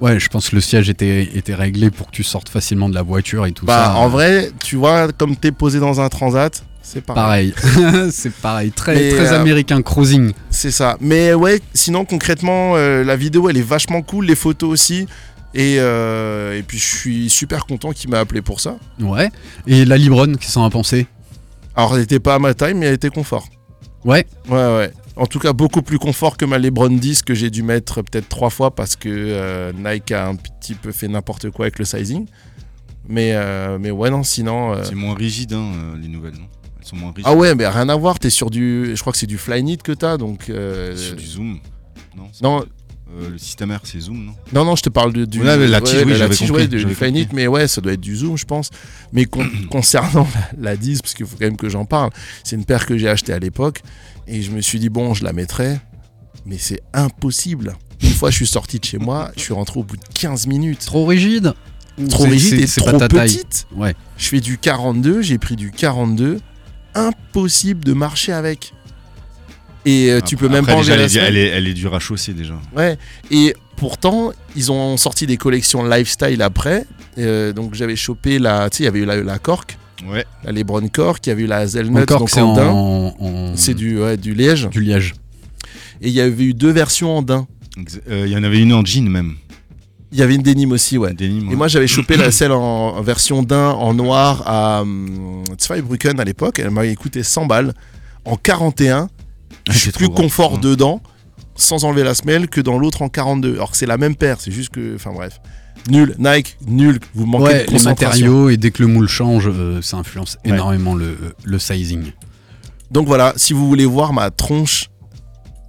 [0.00, 2.96] Ouais, je pense que le siège était, était réglé pour que tu sortes facilement de
[2.96, 3.94] la voiture et tout Bah, ça.
[3.94, 7.52] en vrai, tu vois, comme t'es posé dans un transat, c'est pareil.
[7.52, 10.32] Pareil, c'est pareil, très, Mais, très euh, américain cruising.
[10.50, 10.96] C'est ça.
[11.00, 15.06] Mais ouais, sinon concrètement, euh, la vidéo elle est vachement cool, les photos aussi.
[15.54, 18.74] Et, euh, et puis je suis super content qu'il m'a appelé pour ça.
[18.98, 19.30] Ouais.
[19.68, 21.06] Et la Libron, qui s'en a pensé?
[21.76, 23.46] Alors elle était pas à ma taille, mais elle était confort.
[24.04, 24.26] Ouais.
[24.48, 24.92] Ouais, ouais.
[25.16, 28.28] En tout cas, beaucoup plus confort que ma LeBron 10 que j'ai dû mettre peut-être
[28.28, 31.84] trois fois parce que euh, Nike a un petit peu fait n'importe quoi avec le
[31.84, 32.26] sizing.
[33.08, 34.72] Mais, euh, mais ouais, non, sinon.
[34.72, 36.48] euh, C'est moins rigide, hein, les nouvelles, non?
[36.80, 37.26] Elles sont moins rigides.
[37.26, 38.18] Ah ouais, mais rien à voir.
[38.18, 38.92] T'es sur du.
[38.96, 40.48] Je crois que c'est du Flyknit que t'as, donc.
[40.50, 41.58] euh, Sur du zoom.
[42.16, 42.64] Non, Non,
[43.16, 45.40] euh, le système R, c'est zoom, non Non, non, je te parle de, du.
[45.40, 47.92] Ouais, la tige, oui, la tige, compris, ouais, du, j'avais du mais ouais, ça doit
[47.92, 48.70] être du Zoom, je pense.
[49.12, 50.26] Mais con- concernant
[50.58, 52.10] la, la 10, parce qu'il faut quand même que j'en parle,
[52.42, 53.82] c'est une paire que j'ai achetée à l'époque,
[54.26, 55.78] et je me suis dit, bon, je la mettrai,
[56.46, 57.76] mais c'est impossible.
[58.02, 60.46] Une fois, je suis sorti de chez moi, je suis rentré au bout de 15
[60.46, 60.80] minutes.
[60.86, 61.54] Trop rigide
[62.10, 63.28] Trop rigide c'est- et trop pas ta taille.
[63.28, 63.66] petite.
[63.76, 63.94] Ouais.
[64.18, 66.40] Je fais du 42, j'ai pris du 42.
[66.94, 68.72] Impossible de marcher avec.
[69.86, 71.66] Et euh, tu peux même Après, pas déjà, enlever elle, la est, elle, est, elle
[71.68, 72.54] est dure à chausser déjà.
[72.76, 72.96] Ouais.
[73.30, 76.86] Et pourtant, ils ont sorti des collections lifestyle après.
[77.18, 78.70] Euh, donc j'avais chopé la.
[78.70, 79.76] Tu sais, il y avait eu la, la Cork,
[80.08, 80.24] Ouais.
[80.44, 83.14] la Lebron Cork, il y avait eu la Zelnut, Encore donc que c'est en en,
[83.18, 84.68] en- C'est du, ouais, du liège.
[84.70, 85.14] du liège.
[86.02, 87.46] Et il y avait eu deux versions en daim.
[88.10, 89.34] Euh, Il y en avait une en jean même.
[90.12, 91.12] Il y avait une denim aussi, ouais.
[91.12, 91.56] Denim, Et ouais.
[91.56, 94.84] moi j'avais chopé la celle en, en version daim en noir à
[95.60, 96.58] Zweibrücken à l'époque.
[96.58, 97.74] Elle m'avait coûté 100 balles.
[98.24, 99.08] En 41,
[99.70, 100.22] je suis c'est plus grand.
[100.22, 100.60] confort Ouais.
[100.60, 101.00] dedans,
[101.56, 103.54] sans enlever la semelle, que dans l'autre en 42.
[103.54, 104.94] Alors que c'est la même paire, c'est juste que.
[104.96, 105.40] Enfin bref.
[105.90, 108.08] Nul, Nike, nul, vous manquez Ouais, de les concentration.
[108.26, 110.52] matériaux et dès que le moule change, euh, ça influence Ouais.
[110.52, 112.12] énormément le, le sizing.
[112.90, 114.88] Donc voilà, si vous voulez voir ma tronche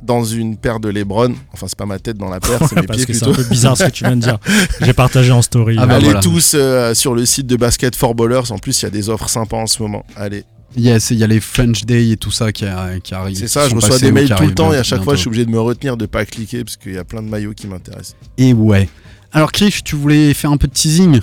[0.03, 2.83] dans une paire de Lebron, enfin c'est pas ma tête dans la paire, c'est mes
[2.83, 4.37] Parce pieds que c'est un peu bizarre ce que tu viens de dire.
[4.81, 5.75] J'ai partagé en story.
[5.79, 6.19] Ah bah Allez voilà.
[6.21, 8.51] tous euh, sur le site de Basket for Ballers.
[8.51, 10.05] En plus, il y a des offres sympas en ce moment.
[10.15, 10.43] Allez,
[10.77, 13.37] Yes, il y a les French Day et tout ça qui, a- qui arrivent.
[13.37, 13.67] c'est ça.
[13.69, 14.89] Je reçois des mails tout le temps et à bientôt.
[14.89, 17.03] chaque fois, je suis obligé de me retenir de pas cliquer parce qu'il y a
[17.03, 18.15] plein de maillots qui m'intéressent.
[18.37, 18.89] Et ouais.
[19.31, 21.19] Alors, Krish, tu voulais faire un peu de teasing?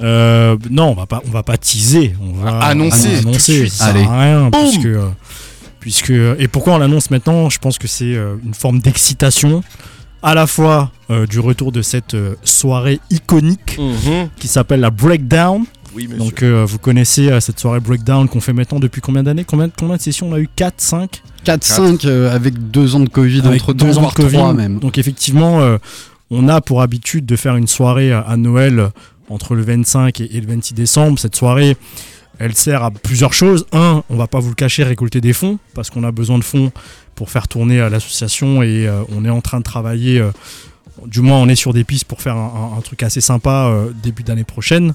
[0.00, 2.14] Euh, non, on va pas, on va pas teaser.
[2.20, 3.60] On va Annoncer, de annoncer.
[3.60, 3.72] suite.
[3.72, 4.04] Ça Allez.
[4.04, 5.08] rien, Boum puisque, euh,
[5.80, 7.48] puisque et pourquoi on l'annonce maintenant?
[7.48, 9.62] Je pense que c'est euh, une forme d'excitation,
[10.22, 13.78] à la fois euh, du retour de cette euh, soirée iconique
[14.38, 15.64] qui s'appelle la Breakdown.
[15.96, 16.18] Oui, monsieur.
[16.18, 19.44] Donc euh, vous connaissez euh, cette soirée Breakdown qu'on fait maintenant depuis combien d'années?
[19.44, 20.28] Combien, combien de sessions?
[20.30, 23.86] On a eu 4, 5 4-5 euh, avec deux ans de Covid Avec entre temps,
[23.86, 24.36] deux ans voire de Covid.
[24.36, 24.78] trois même.
[24.78, 25.78] Donc effectivement, euh,
[26.30, 28.90] on a pour habitude de faire une soirée à Noël
[29.30, 31.18] entre le 25 et, et le 26 décembre.
[31.18, 31.76] Cette soirée,
[32.38, 33.64] elle sert à plusieurs choses.
[33.72, 36.44] Un, on va pas vous le cacher, récolter des fonds parce qu'on a besoin de
[36.44, 36.70] fonds
[37.14, 40.18] pour faire tourner euh, l'association et euh, on est en train de travailler.
[40.20, 40.30] euh,
[41.06, 43.66] du moins, on est sur des pistes pour faire un, un- un truc assez sympa
[43.68, 44.94] euh, début d'année prochaine.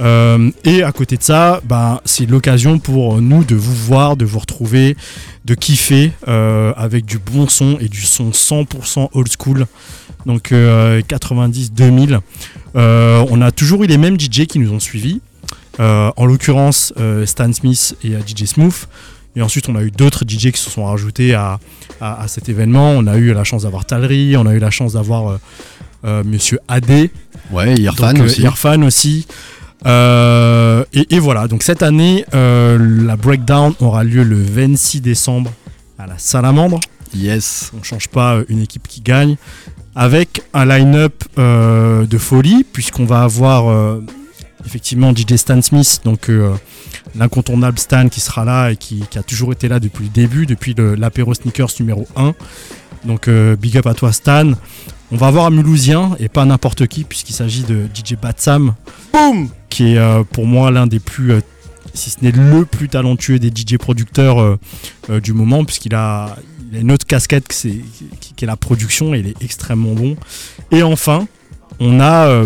[0.00, 4.24] Euh, et à côté de ça, bah, c'est l'occasion pour nous de vous voir, de
[4.24, 4.96] vous retrouver,
[5.44, 9.66] de kiffer euh, avec du bon son et du son 100% old school.
[10.26, 12.18] Donc euh, 90-2000.
[12.76, 15.20] Euh, on a toujours eu les mêmes DJ qui nous ont suivis.
[15.78, 16.92] En l'occurrence,
[17.24, 18.86] Stan Smith et DJ Smooth.
[19.36, 21.58] Et ensuite, on a eu d'autres DJ qui se sont rajoutés à,
[22.02, 22.90] à- à cet événement.
[22.92, 25.38] On a eu la chance d'avoir Talry, on a eu la chance d'avoir
[26.04, 27.08] Monsieur AD.
[27.50, 28.42] Ouais, Irfan Donc, aussi.
[28.42, 29.26] Irfan aussi.
[29.86, 35.52] Euh, et, et voilà, donc cette année, euh, la breakdown aura lieu le 26 décembre
[35.98, 36.80] à la Salamandre.
[37.14, 37.72] Yes.
[37.78, 39.36] On change pas euh, une équipe qui gagne.
[39.94, 43.98] Avec un line-up euh, de folie, puisqu'on va avoir
[44.64, 46.30] effectivement DJ Stan Smith, donc
[47.16, 50.46] l'incontournable Stan qui sera là et qui, qui a toujours été là depuis le début,
[50.46, 52.34] depuis l'apéro sneakers numéro 1.
[53.04, 54.52] Donc big up à toi Stan.
[55.12, 58.74] On va avoir un Mulhousien et pas n'importe qui puisqu'il s'agit de DJ Batsam.
[59.68, 61.40] Qui est euh, pour moi l'un des plus, euh,
[61.94, 66.36] si ce n'est le plus talentueux des DJ producteurs euh, du moment puisqu'il a,
[66.70, 67.82] il a une autre casquette qui,
[68.42, 70.16] est la production et il est extrêmement bon.
[70.70, 71.26] Et enfin,
[71.78, 72.44] on a,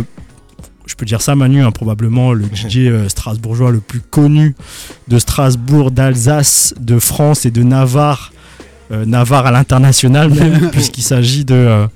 [0.87, 4.55] je peux dire ça Manu, hein, probablement le DJ euh, strasbourgeois le plus connu
[5.09, 8.33] de Strasbourg, d'Alsace, de France et de Navarre.
[8.92, 11.87] Euh, Navarre à l'international même, puisqu'il s'agit de euh,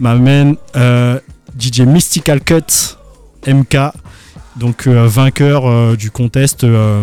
[0.00, 1.18] ma main euh,
[1.58, 2.96] DJ Mystical Cut
[3.46, 3.76] MK,
[4.56, 6.64] donc euh, vainqueur euh, du contest.
[6.64, 7.02] euh,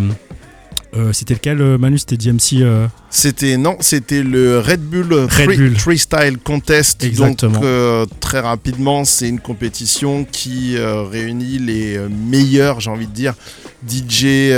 [1.12, 1.97] c'était lequel Manu?
[1.97, 2.63] C'était DMC
[3.10, 5.77] C'était non, c'était le Red Bull Red Free- Bull.
[5.77, 7.03] Freestyle Contest.
[7.03, 7.60] Exactement.
[7.60, 13.34] Donc très rapidement, c'est une compétition qui réunit les meilleurs, j'ai envie de dire,
[13.86, 14.53] DJ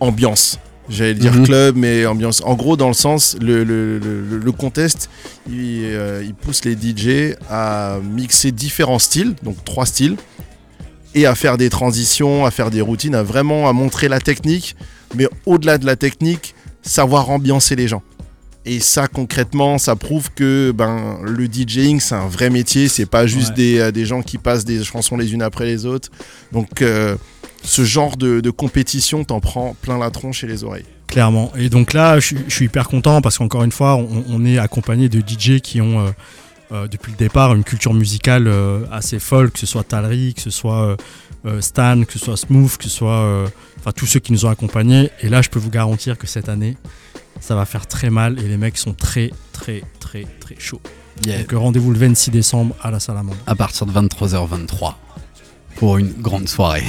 [0.00, 0.58] ambiance.
[0.88, 1.44] J'allais dire Mhm.
[1.46, 2.42] club, mais ambiance.
[2.44, 5.08] En gros, dans le sens, le, le, le- le contest,
[5.48, 10.16] il, euh, il pousse les DJ à mixer différents styles, donc trois styles,
[11.14, 14.74] et à faire des transitions, à faire des routines, à vraiment à montrer la technique,
[15.14, 18.02] mais au-delà de la technique, savoir ambiancer les gens.
[18.64, 22.88] Et ça, concrètement, ça prouve que ben, le DJing, c'est un vrai métier.
[22.88, 23.54] C'est pas juste Ouais.
[23.56, 26.10] des, euh, des gens qui passent des chansons les unes après les autres.
[26.52, 27.16] Donc, euh,
[27.64, 30.84] ce genre de, de compétition t'en prend plein la tronche et les oreilles.
[31.06, 31.52] Clairement.
[31.56, 34.44] Et donc là, je, suis- je suis hyper content parce qu'encore une fois, on, on
[34.44, 36.10] est accompagné de DJ qui ont, euh,
[36.72, 40.40] euh, depuis le départ, une culture musicale euh, assez folle, que ce soit Talry, que
[40.40, 40.96] ce soit
[41.60, 43.20] Stan, que ce soit Smooth, que ce soit.
[43.22, 43.48] euh,
[43.80, 45.10] Enfin, tous ceux qui nous ont accompagnés.
[45.22, 46.76] Et là, je peux vous garantir que cette année,
[47.40, 50.80] ça va faire très mal et les mecs sont très, très, très, très chauds.
[51.26, 51.38] Yeah.
[51.42, 53.36] Donc rendez-vous le 26 décembre à la Salamandre.
[53.48, 54.94] À partir de 23h23.
[55.82, 56.84] Pour une grande soirée.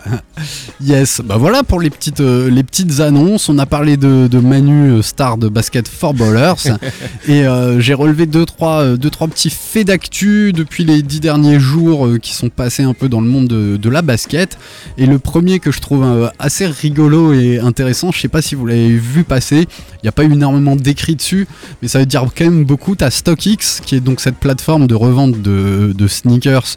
[0.80, 3.48] yes, bah voilà pour les petites, euh, les petites annonces.
[3.48, 6.76] On a parlé de, de Manu, euh, star de basket for ballers.
[7.28, 11.60] et euh, j'ai relevé deux trois, deux, trois petits faits d'actu depuis les dix derniers
[11.60, 14.58] jours euh, qui sont passés un peu dans le monde de, de la basket.
[14.98, 18.66] Et le premier que je trouve assez rigolo et intéressant, je sais pas si vous
[18.66, 21.46] l'avez vu passer, il n'y a pas eu énormément d'écrits dessus,
[21.80, 22.96] mais ça veut dire quand même beaucoup.
[22.96, 26.74] T'as StockX, qui est donc cette plateforme de revente de, de sneakers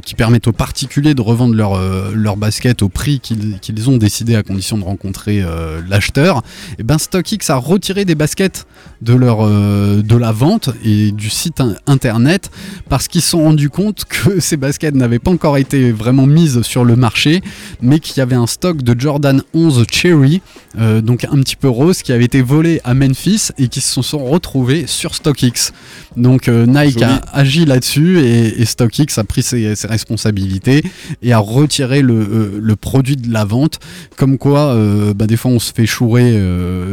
[0.00, 4.34] qui permettent aux particuliers de revendre leur, euh, leur basket au prix qu'ils ont décidé
[4.36, 6.42] à condition de rencontrer euh, l'acheteur.
[6.78, 8.66] Et ben StockX a retiré des baskets
[9.02, 12.50] de, euh, de la vente et du site in- internet
[12.88, 16.62] parce qu'ils se sont rendus compte que ces baskets n'avaient pas encore été vraiment mises
[16.62, 17.42] sur le marché,
[17.82, 20.42] mais qu'il y avait un stock de Jordan 11 Cherry,
[20.76, 24.02] euh, donc un petit peu rose, qui avait été volé à Memphis et qui se
[24.02, 25.72] sont retrouvés sur StockX.
[26.16, 27.04] Donc euh, Nike Joli.
[27.04, 30.82] a agi là-dessus et, et StockX a pris ses, ses responsabilités
[31.22, 33.78] et a retiré le, euh, le produit de la vente.
[34.16, 34.76] Comme quoi,
[35.14, 36.36] bah, des fois on se fait chourer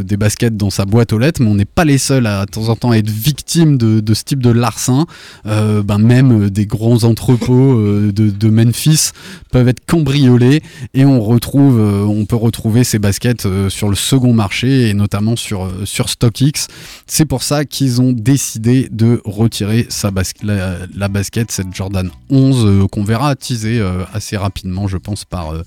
[0.04, 2.52] des baskets dans sa boîte aux lettres, mais on n'est pas les seuls à de
[2.52, 5.06] temps en temps à être victimes de, de ce type de larcin.
[5.44, 9.12] Bah, même des grands entrepôts de, de Memphis
[9.52, 10.62] peuvent être cambriolés
[10.94, 15.66] et on retrouve, on peut retrouver ces baskets sur le second marché et notamment sur,
[15.66, 16.68] euh, sur StockX.
[17.08, 22.10] C'est pour ça qu'ils ont décidé de retirer sa bas- la, la basket, cette Jordan
[22.30, 25.62] 11, euh, qu'on verra teaser euh, assez rapidement, je pense, par, euh,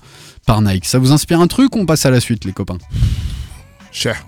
[0.45, 0.85] par Nike.
[0.85, 2.77] Ça vous inspire un truc ou on passe à la suite, les copains?
[3.91, 4.23] Cher.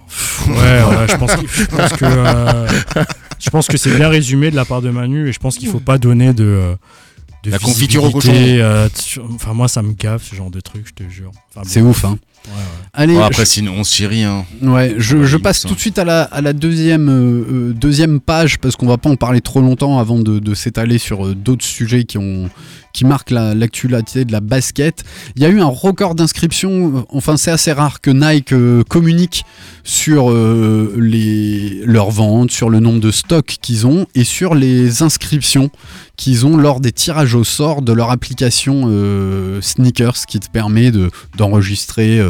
[0.48, 2.68] Ouais, ouais, je pense, que- je pense que euh,
[3.40, 5.68] je pense que c'est bien résumé de la part de Manu et je pense qu'il
[5.70, 6.76] faut pas donner de euh,
[7.44, 8.88] de La confiture au euh,
[9.36, 11.32] Enfin moi ça me gaffe ce genre de truc, je te jure.
[11.56, 12.18] Enfin, C'est ouf, hein.
[12.48, 12.60] Ouais, ouais.
[12.94, 14.24] Allez, Bon, après, c'est une 11 chérie.
[14.24, 14.46] Hein.
[14.62, 18.20] Ouais, je, je passe tout de suite à la, à la deuxième, euh, euh, deuxième
[18.20, 21.36] page parce qu'on va pas en parler trop longtemps avant de, de s'étaler sur euh,
[21.36, 22.50] d'autres sujets qui, ont,
[22.94, 25.04] qui marquent la- l'actualité de la basket.
[25.36, 28.84] Il y a eu un record d'inscriptions, euh, enfin c'est assez rare que Nike euh,
[28.84, 29.44] communique
[29.84, 35.02] sur euh, les, leurs ventes, sur le nombre de stocks qu'ils ont et sur les
[35.04, 35.70] inscriptions
[36.18, 38.88] qu'ils ont lors des tirages au sort de leur application
[39.62, 42.22] Sneakers qui te permet de, d'enregistrer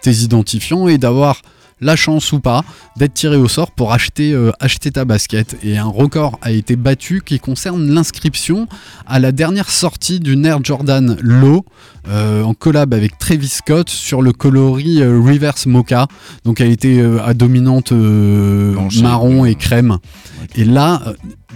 [0.00, 1.42] tes identifiants et d'avoir
[1.80, 2.64] la chance ou pas
[2.96, 5.56] d'être tiré au sort pour acheter, euh, acheter ta basket.
[5.62, 8.68] Et un record a été battu qui concerne l'inscription
[9.06, 11.64] à la dernière sortie d'une Air Jordan Low
[12.08, 16.06] euh, en collab avec Travis Scott sur le coloris euh, Reverse Mocha.
[16.44, 17.92] Donc elle était à dominante
[19.02, 19.98] marron et crème.
[20.56, 21.02] Et là,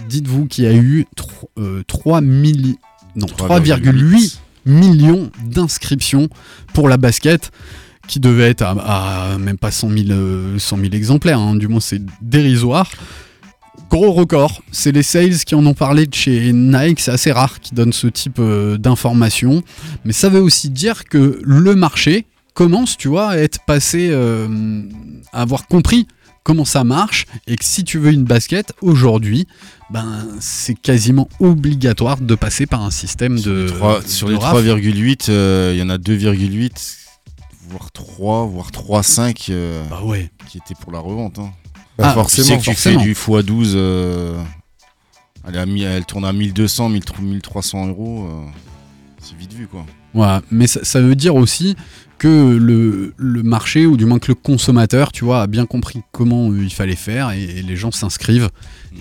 [0.09, 2.77] dites-vous qu'il y a eu tro- euh, 3 milli-
[3.15, 6.27] non, 3,8 millions d'inscriptions
[6.73, 7.51] pour la basket
[8.09, 8.71] qui devait être à,
[9.33, 12.91] à même pas 100 000, euh, 100 000 exemplaires, hein, du moins c'est dérisoire.
[13.89, 17.59] Gros record, c'est les sales qui en ont parlé de chez Nike, c'est assez rare
[17.59, 19.63] qu'ils donnent ce type euh, d'informations,
[20.05, 24.81] mais ça veut aussi dire que le marché commence, tu vois, à être passé, euh,
[25.31, 26.07] à avoir compris
[26.43, 29.45] comment ça marche, et que si tu veux une basket, aujourd'hui,
[29.91, 33.67] ben, c'est quasiment obligatoire de passer par un système de...
[34.05, 34.57] Sur les RAF.
[34.57, 36.71] 3,8, euh, il y en a 2,8,
[37.69, 40.31] voire 3, voire 3,5 euh, Bah ouais.
[40.47, 41.39] qui étaient pour la revente.
[41.39, 41.51] Hein.
[42.01, 43.01] Ah, tu sais que tu fais forcément.
[43.01, 44.41] du x12, euh,
[45.45, 48.25] elle, tourne à 1200, 1300 euros.
[48.25, 48.45] euh,
[49.21, 49.85] c'est vite vu quoi.
[50.13, 51.75] Ouais, mais ça, ça veut dire aussi
[52.17, 52.27] que
[52.57, 56.49] le, le marché, ou du moins que le consommateur, tu vois, a bien compris comment
[56.51, 58.49] euh, il fallait faire et, et les gens s'inscrivent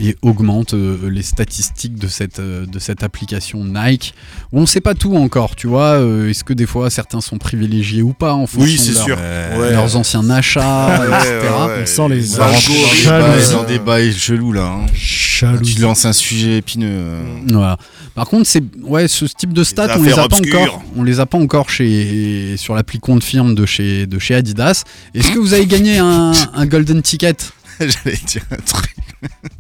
[0.01, 4.15] et augmentent euh, les statistiques de cette, euh, de cette application Nike.
[4.53, 5.95] Où on sait pas tout encore, tu vois.
[6.01, 8.95] euh, Est-ce que des fois certains sont privilégiés ou pas en fonction Oui, c'est de
[8.97, 9.17] leur- sûr.
[9.21, 9.71] Euh, Ouais.
[9.73, 11.31] leurs anciens achats, Ouais, etc.
[11.43, 11.83] ouais, ouais.
[11.83, 14.67] On sent les dans des bails- chelous là.
[14.83, 14.87] hein.
[14.95, 15.77] Jalousie.
[15.77, 16.89] Tu lances un sujet épineux.
[16.91, 17.23] euh.
[17.51, 17.77] Voilà.
[18.15, 20.83] Par contre, c'est ouais, ce type de stats, on les a pas encore.
[20.97, 24.83] On les a pas encore chez sur l'appli compte firme de chez de chez Adidas.
[25.15, 27.37] Est-ce que vous avez gagné un, un golden ticket?
[27.81, 28.91] J'allais dire un truc.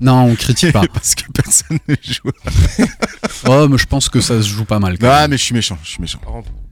[0.00, 0.82] Non, on critique pas.
[0.92, 2.30] Parce que personne ne joue.
[3.46, 4.98] Oh, mais je pense que ça se joue pas mal.
[4.98, 5.30] quand Ah, même.
[5.32, 5.78] mais je suis méchant.
[5.84, 6.20] Je suis méchant.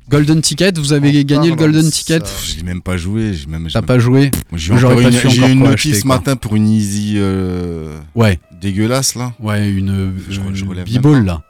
[0.08, 2.20] Golden ticket, vous avez On gagné le golden de ticket.
[2.44, 3.34] J'ai même pas joué.
[3.34, 3.68] J'ai même.
[3.72, 7.14] T'as même- pas joué Moi, J'ai eu une notice acheter, ce matin pour une easy
[7.16, 9.32] euh, Ouais, dégueulasse là.
[9.40, 11.42] ouais, une, euh, Je- une b-ball là,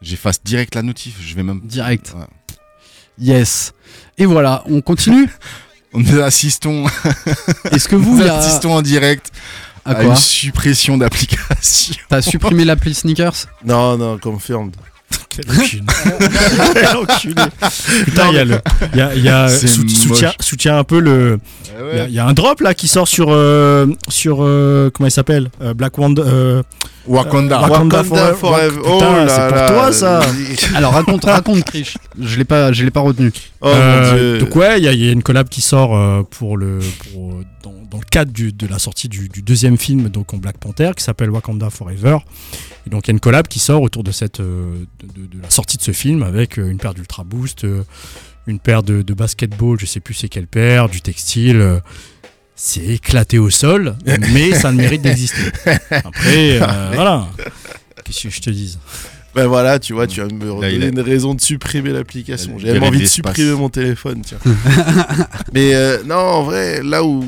[0.00, 1.16] J'efface direct la notif.
[1.24, 1.60] Je vais même.
[1.64, 2.12] direct.
[2.16, 2.24] Ouais.
[3.18, 3.72] Yes.
[4.18, 5.28] Et voilà, on continue.
[5.94, 6.86] Nous assistons,
[7.70, 9.30] Est-ce que vous, nous il y a assistons en direct
[9.84, 11.94] à à, quoi une suppression d'application.
[12.08, 14.74] T'as supprimé l'appli sneakers Non, non, confirmed.
[15.28, 15.82] Quel enculé.
[16.74, 17.34] Quel enculé.
[18.04, 18.58] Putain, il y a le.
[18.94, 19.92] Y a, il y a C'est sou- moche.
[19.92, 21.38] soutient, soutient un peu le.
[21.92, 23.26] Il y a- il y, a un drop là qui sort sur.
[23.30, 26.22] euh, sur euh, comment il s'appelle Euh, Black Wanda.
[26.22, 26.62] euh,
[27.06, 27.60] Wakanda.
[27.60, 28.36] Wakanda, Wakanda Forever.
[28.38, 28.76] Forever.
[28.78, 29.68] Putain, Oh là c'est pour là.
[29.68, 30.20] toi ça.
[30.76, 31.96] Alors raconte, raconte, Krish.
[32.20, 33.32] Je l'ai pas, je l'ai pas retenu.
[33.60, 34.38] Oh Euh, mon dieu.
[34.38, 36.78] donc ouais, il y, a- il y a une collab qui sort euh, pour le,
[37.12, 40.32] pour, euh, dans, dans le cadre du- de la sortie du, du deuxième film donc
[40.32, 42.16] en Black Panther qui s'appelle Wakanda Forever.
[42.86, 44.84] Et donc il y a une collab qui sort autour de cette euh,
[45.14, 47.84] de, de- de la sortie de ce film avec euh, une paire d'Ultra Boost, euh,
[48.46, 51.80] une paire de, de basketball, je sais plus c'est quelle paire, du textile.
[52.56, 53.96] c'est éclaté au sol,
[54.32, 55.42] mais ça ne mérite d'exister.
[55.90, 57.28] Après, euh, voilà.
[58.04, 58.78] Qu'est-ce que je te dise?
[59.34, 62.58] Ben voilà, tu vois, tu vas me redonner une raison de supprimer l'application.
[62.58, 64.38] J'ai même envie de supprimer mon téléphone, tiens.
[65.54, 67.24] Mais euh, non, en vrai, là où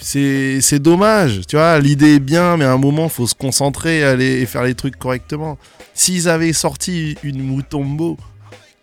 [0.00, 3.98] c'est c'est dommage, tu vois, l'idée est bien, mais à un moment, faut se concentrer
[4.00, 5.58] et aller et faire les trucs correctement.
[5.94, 8.16] S'ils avaient sorti une Mutombo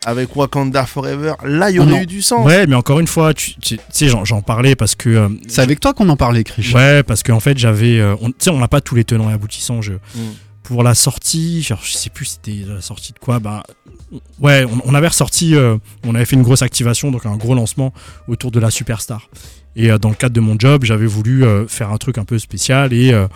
[0.05, 2.01] avec Wakanda Forever, là, il y aurait non.
[2.01, 2.45] eu du sens.
[2.45, 5.61] Ouais, mais encore une fois, tu, tu- tu sais, j'en- parlais parce que euh, C'est
[5.61, 6.73] avec toi qu'on en parlait, Krish.
[6.73, 7.99] Ouais, parce qu'en fait, j'avais.
[7.99, 9.81] euh, Tu sais, on n'a pas tous les tenants et aboutissants.
[9.81, 9.97] Je, Mm.
[10.67, 13.39] Pour la sortie, genre, je sais plus c'était la sortie de quoi.
[13.39, 13.63] Bah,
[14.41, 15.55] ouais, on, avait ressorti.
[15.55, 17.93] euh, on avait fait une grosse activation, donc un gros lancement
[18.27, 19.29] autour de la Superstar.
[19.77, 22.25] Et euh, dans le cadre de mon job, j'avais voulu euh, faire un truc un
[22.25, 23.27] peu spécial et euh,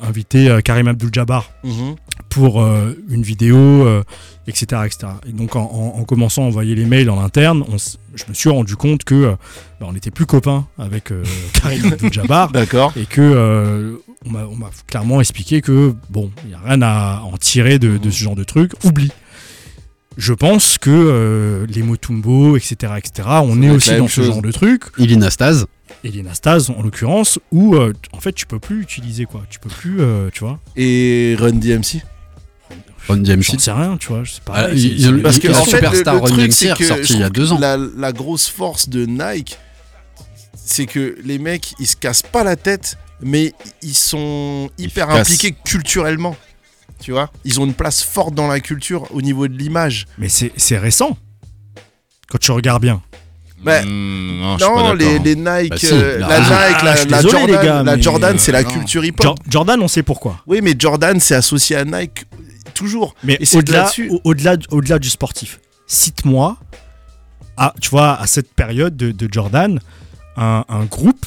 [0.00, 1.94] inviter Karim Abdul-Jabbar Mhm.
[2.28, 2.60] pour
[3.08, 3.86] une vidéo,
[4.48, 4.98] etc., etc.
[5.28, 7.76] Et donc en, en- en commençant à envoyer les mails en interne, on
[8.16, 9.36] je me suis rendu compte que
[9.80, 11.12] bah, on n'était plus copains avec
[11.52, 12.92] Karim Abdul-Jabbar D'accord.
[12.96, 17.78] et que on m'a clairement expliqué que bon, il n'y a rien à en tirer
[17.78, 18.72] de, de ce genre de truc.
[18.84, 19.12] Oublie.
[20.16, 24.26] Je pense que euh, les Motumbo, etc., etc., on est aussi dans ce chose.
[24.26, 24.84] genre de truc.
[24.98, 25.66] Ilinastase.
[26.04, 29.42] Nastas, en l'occurrence, où euh, en fait tu peux plus utiliser quoi.
[29.50, 30.58] Tu peux plus, euh, tu vois.
[30.76, 32.02] Et Run DMC
[33.08, 33.42] Run DMC.
[33.42, 34.24] J'en sais rien, tu vois.
[34.24, 34.52] Je sais pas.
[34.56, 37.12] Ah, il- il- Parce que en fait, le, Superstar le Run truc, DMC est je
[37.14, 37.58] il y a deux ans.
[37.58, 39.58] La, la grosse force de Nike,
[40.54, 43.52] c'est que les mecs, ils se cassent pas la tête, mais
[43.82, 46.36] ils sont hyper impliqués culturellement.
[47.00, 50.06] Tu vois Ils ont une place forte dans la culture au niveau de l'image.
[50.18, 51.16] Mais c'est c'est récent.
[52.28, 53.02] Quand tu regardes bien.
[53.62, 57.20] Bah, Hmm, non, les, Nike, Bah si, euh, la Ah, Nike, la, désolé, les
[57.52, 58.70] Jordan, gars, la mais- Jordan, c'est la non.
[58.70, 59.22] culture hip-hop.
[59.22, 60.40] Jor- Jordan, on sait pourquoi.
[60.46, 62.24] Oui, mais Jordan, c'est associé à Nike
[62.72, 63.14] toujours.
[63.22, 63.90] Mais au-delà,
[64.24, 66.56] au-delà, au-delà du sportif, cite-moi,
[67.58, 69.78] à, tu vois, à cette période de, de Jordan,
[70.38, 71.26] un, un groupe,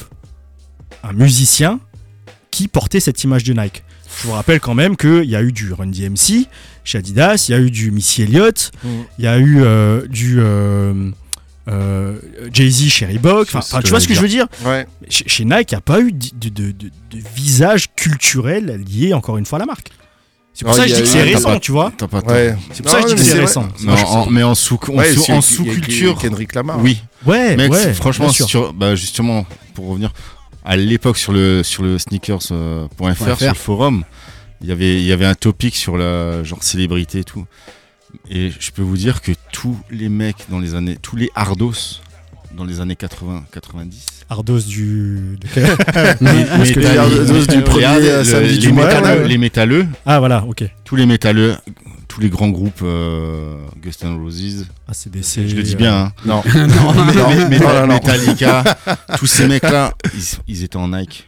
[1.04, 1.78] un musicien
[2.50, 3.84] qui portait cette image de Nike.
[4.22, 6.46] Je vous rappelle quand même qu'il y a eu du Run DMC
[6.84, 8.88] chez Adidas, il y a eu du Missy Elliott, Mm.
[9.18, 11.10] il y a eu euh, du euh,
[11.68, 12.18] euh,
[12.52, 13.48] Jay-Z chez Reebok.
[13.54, 14.86] Enfin, tu vois ce que je veux dire Ouais.
[15.08, 18.82] chez, chez Nike, il n'y a pas eu de, de- de- de- de visage culturel
[18.88, 19.90] lié encore une fois à la marque.
[20.52, 21.90] C'est pour Non, ça que je dis que c'est récent, tu vois.
[21.98, 22.20] C'est pour
[22.90, 23.68] ça que je dis que c'est récent.
[23.82, 26.78] Non, en- mais en sous, en Ouais, sous- sous-culture, Kendrick Lamar.
[26.80, 27.02] oui.
[27.26, 30.12] Ouais, Mec, ouais, franchement, sur, bah, justement, pour revenir
[30.64, 33.36] à l'époque sur le, sur le sneakers.fr, .fr.
[33.38, 34.04] sur le forum,
[34.62, 37.44] il y avait, il y avait un topic sur la genre célébrité et tout.
[38.30, 42.00] Et je peux vous dire que tous les mecs dans les années, tous les hardos
[42.56, 43.92] dans les années 80-90,
[44.30, 45.36] Ardos du.
[45.40, 45.46] de-
[46.20, 49.26] mais, que les les- hardos du premier le- samedi du les, mois, métalleux, là.
[49.28, 50.64] les métalleux, Ah voilà, ok.
[50.84, 51.56] tous les métalleux,
[52.14, 55.76] tous les grands groupes, euh, Guns N' Roses, Ah, des c'est, je le dis euh,
[55.76, 56.12] bien, hein.
[56.24, 56.42] Non.
[56.54, 57.86] Non, non, non.
[57.88, 58.62] Metallica,
[59.18, 61.26] tous ces mecs-là, ils, ils étaient en Nike.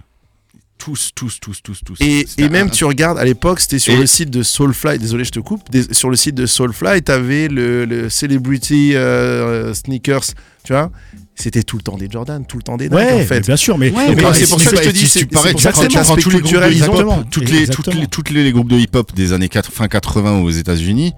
[0.78, 1.96] Tous, tous, tous, tous, tous.
[2.00, 4.98] Et, et même un- tu regardes à l'époque c'était sur Et- le site de Soulfly
[4.98, 9.72] désolé je te coupe des- sur le site de Soulfly t'avais le, le celebrity euh,
[9.74, 10.26] sneakers
[10.66, 10.90] tu vois
[11.36, 13.40] c'était tout le temps des Jordan tout le temps des Nike Ouais, en mais fait
[13.40, 15.26] bien sûr, mais, Ouais, Donc, mais c'est pour ça que je te dis tu c'est
[15.26, 18.30] parais, l'aspect tous les groupes de culturel ils ont- hip-hop, toutes les, toutes les, toutes
[18.30, 21.12] les groupes de hip-hop des années 4, fin 80 aux États-Unis,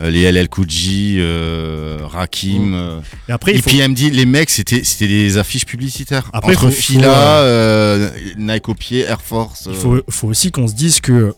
[0.00, 5.06] euh, les LL Cool J, euh, Rakim, euh, et après, faut, les mecs, c'était c'était
[5.08, 6.28] des affiches publicitaires.
[6.32, 9.64] Après, Entre faut- Fila, faut, euh, Nike au pied, Air Force.
[9.66, 11.34] il euh, faut, faut aussi qu'on se dise que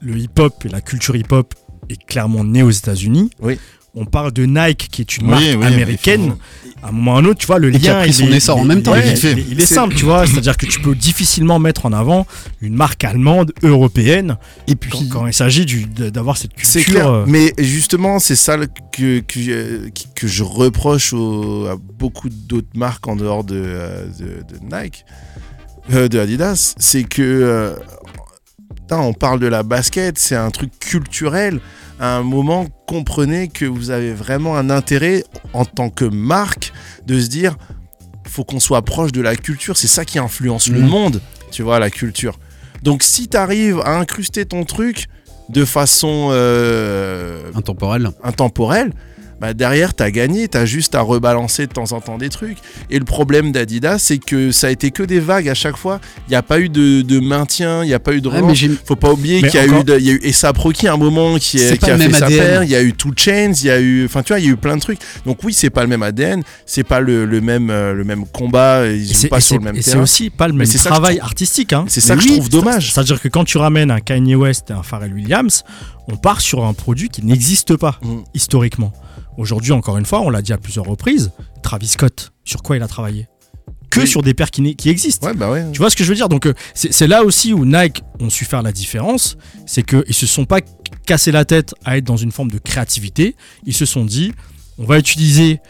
[0.00, 1.54] le hip-hop et la culture hip-hop
[1.88, 3.30] est clairement née aux États-Unis.
[3.40, 3.58] Oui.
[3.98, 6.26] On parle de Nike, qui est une Oui, marque oui, américaine.
[6.26, 8.00] mais À un moment ou à un autre, tu vois, le Et qui a lien.
[8.02, 8.92] pris son est- essor en même temps.
[8.92, 9.32] ouais, Vite fait.
[9.32, 10.26] il est- il est C'est- simple, tu vois.
[10.26, 12.26] C'est-à-dire que tu peux difficilement mettre en avant
[12.60, 14.36] une marque allemande, européenne,
[14.68, 16.92] Et puis, quand, quand il s'agit d'avoir cette c'est culture.
[17.00, 21.76] clair euh, mais justement c'est ça le- que, que, euh, que je reproche au- à
[21.76, 24.24] beaucoup d'autres marques en dehors de, euh, de,
[24.54, 25.06] de Nike
[25.94, 27.74] euh, de Adidas c'est que euh,
[28.92, 31.60] on parle de la basket c'est un truc culturel
[31.98, 35.24] à un moment, comprenez que vous avez vraiment un intérêt
[35.54, 36.72] en tant que marque
[37.06, 37.56] de se dire
[38.28, 39.76] faut qu'on soit proche de la culture.
[39.78, 40.88] C'est ça qui influence le Mhm.
[40.88, 41.20] monde,
[41.50, 42.38] tu vois, la culture.
[42.82, 45.06] Donc si tu arrives à incruster ton truc,
[45.48, 48.10] de façon euh, Intemporel.
[48.22, 48.92] intemporelle,
[49.40, 52.58] bah derrière, t'as gagné, t'as juste à rebalancer de temps en temps des trucs.
[52.90, 56.00] Et le problème d'Adidas, c'est que ça a été que des vagues à chaque fois.
[56.26, 58.56] Il n'y a pas eu de, de maintien, il n'y a pas eu de relance.
[58.56, 60.96] j'ai- Faut pas oublier qu'il y a encore- y a eu Essa Proki à un
[60.96, 63.66] moment qui, est- qui a fait sa paire, il y a eu Two Chains, il
[63.66, 64.98] y a eu, enfin tu vois, il y a eu plein de trucs.
[65.26, 68.24] Donc oui, c'est pas le même ADN, c'est pas le, le même, euh, le même
[68.26, 70.02] combat, ils c'est pas sur le même et c'est terrain.
[70.02, 71.72] aussi pas le même travail artistique.
[71.72, 71.84] Hein.
[71.88, 72.92] C'est ça que je trouve dommage.
[72.92, 75.62] C'est-à-dire que quand tu ramènes un Kanye West et un Pharrell Williams,
[76.08, 78.18] on part sur un produit qui n'existe pas Mm.
[78.34, 78.92] historiquement.
[79.36, 81.30] Aujourd'hui, encore une fois, on l'a dit à plusieurs reprises,
[81.62, 83.28] Travis Scott, sur quoi il a travaillé
[83.90, 84.06] Que Oui.
[84.06, 85.26] sur des paires qui, existent.
[85.26, 85.64] Ouais, bah ouais.
[85.72, 86.28] Tu vois ce que je veux dire?
[86.28, 90.14] Donc euh, c'est c'est là aussi où Nike ont su faire la différence, c'est qu'ils
[90.14, 90.60] se sont pas
[91.06, 94.32] cassés la tête à être dans une forme de créativité, ils se sont dit
[94.78, 95.60] on va utiliser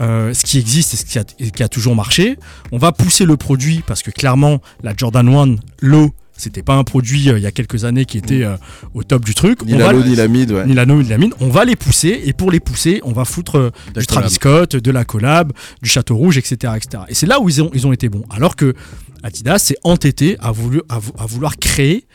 [0.00, 2.38] euh, ce qui existe et ce qui a, et qui a toujours marché,
[2.72, 6.84] on va pousser le produit parce que clairement la Jordan 1 Low c'était pas un
[6.84, 8.56] produit euh, il y a quelques années qui était euh,
[8.92, 9.64] au top du truc.
[9.64, 10.66] Ni On la va low, le- ni la mid, ouais.
[10.66, 13.24] ni l'anneau ni la mine, on va les pousser et pour les pousser, on va
[13.24, 14.06] foutre euh, du.
[14.06, 17.04] Travis Scott, de la collab, du Château Rouge, etc., etc.
[17.08, 18.24] Et c'est là où ils ont, ils ont été bons.
[18.30, 18.74] Alors que
[19.22, 22.06] Adidas s'est entêté à, voulu- à vou- à vouloir créer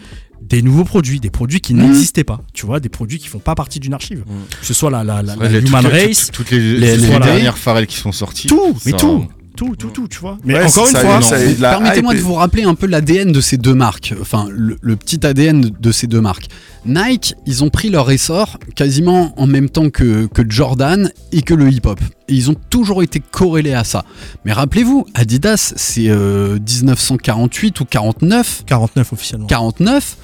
[0.42, 1.82] des nouveaux produits, des produits qui Mhm.
[1.88, 2.42] n'existaient pas.
[2.54, 4.20] Tu vois, des produits qui font pas partie d'une archive.
[4.28, 4.36] Mhm.
[4.62, 7.24] Que ce soit la, la, Human les- Race, toutes- toutes les, les les NMD.
[7.26, 8.48] dernières Pharrell qui sont sorties.
[8.48, 9.28] tout, mais ça- tout,
[9.60, 10.38] tout, tout, tout, tu vois.
[10.46, 12.88] Mais Ouais, encore une fois, ça- Mais de la Permettez-moi de vous rappeler un peu
[12.88, 16.48] l'ADN de ces deux marques, enfin le, le petit ADN de ces deux marques.
[16.86, 21.54] Nike, ils ont pris leur essor quasiment en même temps que, que Jordan et que
[21.54, 22.00] le hip-hop.
[22.30, 24.06] Et ils ont toujours été corrélés à ça.
[24.46, 29.48] Mais rappelez-vous, Adidas, c'est euh, 1948 ou 49 49 officiellement.
[29.48, 30.16] 49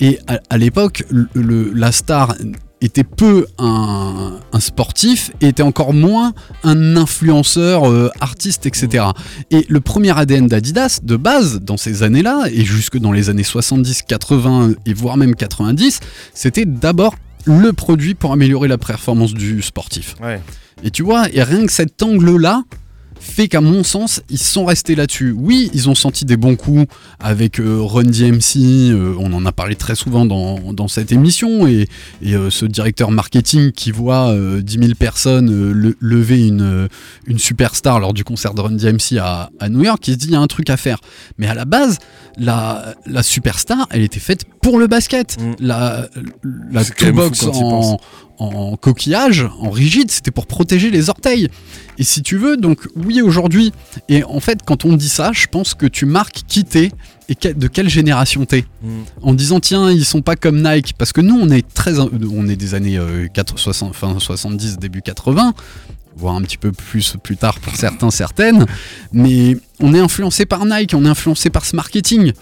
[0.00, 2.34] et à, à l'époque la star
[2.84, 6.32] était peu un, un sportif et était encore moins
[6.62, 9.04] un influenceur euh, artiste etc
[9.50, 13.30] et le premier ADN d'Adidas de base dans ces années là et jusque dans les
[13.30, 16.00] années 70 80 et voire même 90
[16.34, 17.14] c'était d'abord
[17.46, 20.40] le produit pour améliorer la performance du sportif Ouais.
[20.82, 22.62] et tu vois, et rien que cet angle-là
[23.24, 25.34] fait qu'à mon sens, ils sont restés là-dessus.
[25.36, 26.86] Oui, ils ont senti des bons coups
[27.18, 28.56] avec euh, Run DMC,
[28.92, 31.88] euh, on en a parlé très souvent dans, dans cette émission, et,
[32.22, 36.88] et, euh, ce directeur marketing qui voit euh, 10 000 personnes le- lever une,
[37.26, 40.26] une superstar lors du concert de Run DMC à, à New York, qui se dit
[40.26, 40.98] il y a un truc à faire.
[41.38, 41.98] Mais à la base,
[42.36, 45.36] la, la superstar, elle était faite pour le basket.
[45.40, 45.54] Mm.
[45.60, 46.08] La,
[46.98, 47.98] toolbox en,
[48.38, 51.48] en coquillage, en rigide, c'était pour protéger les orteils.
[51.98, 53.72] Et si tu veux, donc oui aujourd'hui,
[54.08, 56.90] et en fait quand on dit ça, je pense que tu marques qui t'es
[57.28, 58.64] et de quelle génération t'es.
[58.82, 58.88] Mm.
[59.22, 62.48] En disant tiens, ils sont pas comme Nike, parce que nous on est très, on
[62.48, 65.54] est des années euh, 4, 60, fin 70, début 80,
[66.16, 68.66] voire un petit peu plus plus tard pour certains, certaines,
[69.12, 72.32] mais on est influencé par Nike, on est influencé par ce marketing.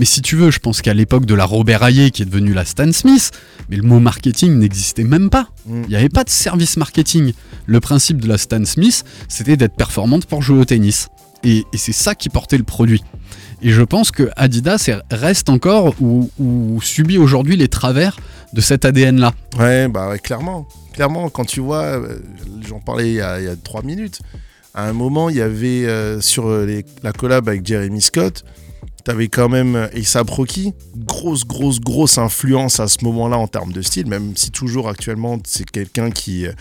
[0.00, 2.54] Mais si tu veux, je pense qu'à l'époque de la Robert Ayé qui est devenue
[2.54, 3.30] la Stan Smith,
[3.68, 5.48] mais le mot marketing n'existait même pas.
[5.66, 5.82] Mm.
[5.84, 7.34] Il n'y avait pas de service marketing.
[7.66, 11.08] Le principe de la Stan Smith, c'était d'être performante pour jouer au tennis.
[11.44, 13.04] Et, et c'est ça qui portait le produit.
[13.62, 18.18] Et je pense que Adidas est- reste encore ou, ou subit aujourd'hui les travers
[18.54, 19.34] de cet ADN-là.
[19.58, 20.66] Ouais, bah clairement.
[20.94, 22.18] Clairement, quand tu vois, euh,
[22.66, 24.20] j'en parlais il y, a, il y a trois minutes,
[24.74, 28.44] à un moment, il y avait euh, sur euh, les- la collab avec Jeremy Scott,
[29.02, 33.72] t'avais quand même euh, A$AP Rocky, grosse, grosse, grosse influence à ce moment-là en termes
[33.72, 36.52] de style, même si toujours actuellement, c'est quelqu'un qui, euh,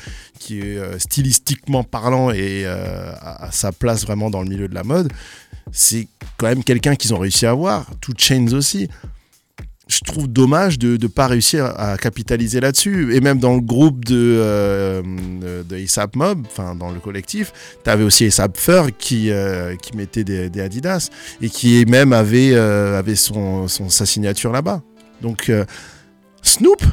[0.49, 4.83] est euh, stylistiquement parlant et euh, à, sa place vraiment dans le milieu de la
[4.83, 5.11] mode.
[5.71, 7.85] C'est quand même quelqu'un qu'ils ont réussi à avoir.
[8.01, 8.89] Two Chains aussi
[9.89, 13.15] je trouve dommage de ne pas réussir à capitaliser là-dessus.
[13.15, 15.01] Et même dans le groupe de, euh,
[15.67, 17.51] de ASAP Mob, enfin dans le collectif,
[17.83, 21.09] tu avais aussi ASAP Fur qui, euh, qui mettait des, des Adidas
[21.41, 24.81] et qui même avait, euh, avait son, son- sa signature là-bas.
[25.21, 25.65] Donc euh,
[26.43, 26.83] Snoop,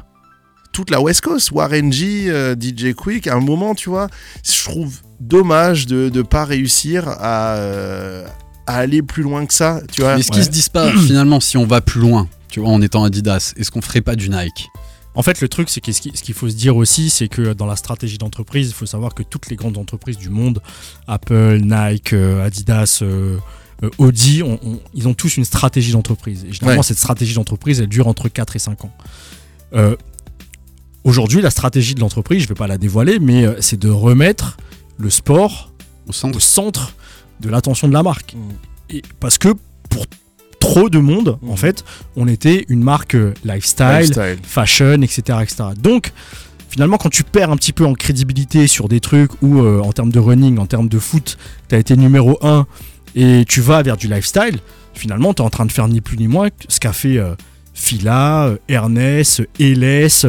[0.72, 4.08] toute la West Coast, Warren G, euh, DJ Quick, à un moment, tu vois,
[4.44, 8.26] je trouve dommage de ne pas réussir à, euh,
[8.66, 9.80] à aller plus loin que ça.
[9.92, 12.60] Tu vois Mais est-ce qu'ils se disent pas finalement si on va plus loin, tu
[12.60, 14.70] vois, en étant Adidas, est-ce qu'on ferait pas du Nike?
[15.14, 17.28] En fait, le truc, c'est que ce qui- ce qu'il faut se dire aussi, c'est
[17.28, 20.62] que dans la stratégie d'entreprise, il faut savoir que toutes les grandes entreprises du monde,
[21.06, 23.36] Apple, Nike, euh, Adidas, euh,
[23.82, 26.46] euh, Audi, on- on- ils ont tous une stratégie d'entreprise.
[26.48, 26.86] Et généralement, Ouais.
[26.86, 28.92] cette stratégie d'entreprise, elle dure entre 4 et 5 ans.
[29.74, 29.96] Euh,
[31.04, 34.56] Aujourd'hui, la stratégie de l'entreprise, je ne vais pas la dévoiler, mais c'est de remettre
[34.98, 35.72] le sport
[36.08, 36.94] au centre, au centre
[37.40, 38.34] de l'attention de la marque.
[38.34, 38.94] Mm.
[38.96, 39.50] Et parce que
[39.90, 40.06] pour
[40.70, 41.84] trop de monde, en fait,
[42.16, 44.38] on était une marque euh, lifestyle, Lifestyle.
[44.42, 45.56] fashion, etc., etc.
[45.80, 46.12] Donc,
[46.68, 49.92] finalement, quand tu perds un petit peu en crédibilité sur des trucs où, euh, en
[49.92, 51.38] termes de running, en termes de foot,
[51.68, 52.66] tu as été numéro 1
[53.14, 54.58] et tu vas vers du lifestyle,
[54.94, 57.18] finalement, tu es en train de faire ni plus ni moins que ce qu'a fait
[57.18, 57.34] euh,
[57.74, 60.26] Fila, euh, Ernest, LS,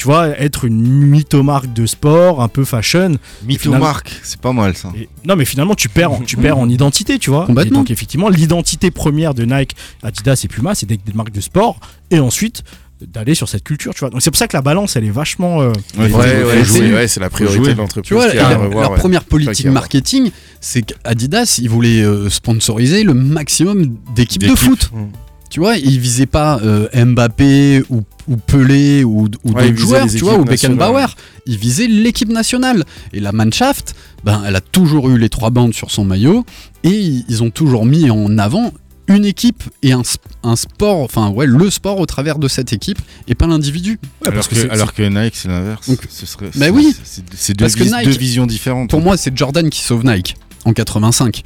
[0.00, 3.18] tu vois, être une mythomarque de sport, un peu fashion.
[3.44, 4.90] Mythomarque, c'est pas mal ça.
[4.96, 7.46] Et- non, mais finalement, tu perds, en- tu perds en identité, tu vois.
[7.66, 11.42] Et donc, effectivement, l'identité première de Nike, Adidas et Puma, c'est des, des marques de
[11.42, 11.78] sport.
[12.10, 12.62] Et ensuite,
[13.02, 14.08] d'aller sur cette culture, tu vois.
[14.08, 15.60] Donc, c'est pour ça que la balance, elle est vachement.
[15.60, 18.08] euh, Ouais, Ouais, c'est ouais, la priorité de l'entreprise.
[18.08, 18.98] Tu vois, qui a à leur, revoir, leur ouais.
[18.98, 20.30] première politique marketing,
[20.62, 24.90] c'est qu'Adidas, ils voulaient euh, sponsoriser le maximum d'équipes de foot.
[24.94, 25.04] Mm.
[25.50, 30.06] Tu vois, ils visaient pas euh, Mbappé ou, ou Pelé ou, ou Ouais, d'autres joueurs,
[30.06, 31.06] tu vois, ou Beckenbauer.
[31.46, 32.84] Ils visaient l'équipe nationale.
[33.12, 33.94] Et la Mannschaft,
[34.24, 36.44] ben, elle a toujours eu les trois bandes sur son maillot
[36.84, 36.90] et
[37.28, 38.72] ils ont toujours mis en avant
[39.08, 42.72] une équipe et un, sp- un sport, enfin ouais, le sport au travers de cette
[42.72, 43.98] équipe et pas l'individu.
[44.24, 45.88] alors, que, c'est- alors que Nike, c'est l'inverse.
[45.90, 46.50] Donc- Ce serait.
[46.54, 46.94] Bah oui.
[47.34, 48.88] C'est deux, vis- deux visions différentes.
[48.90, 51.42] Pour moi, c'est Jordan qui sauve Nike en 85.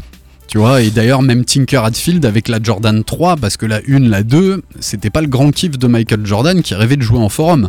[0.47, 3.99] Tu vois, et d'ailleurs, même Tinker Hatfield avec la Jordan 3, parce que la 1,
[4.09, 7.29] la 2, c'était pas le grand kiff de Michael Jordan qui rêvait de jouer en
[7.29, 7.69] forum.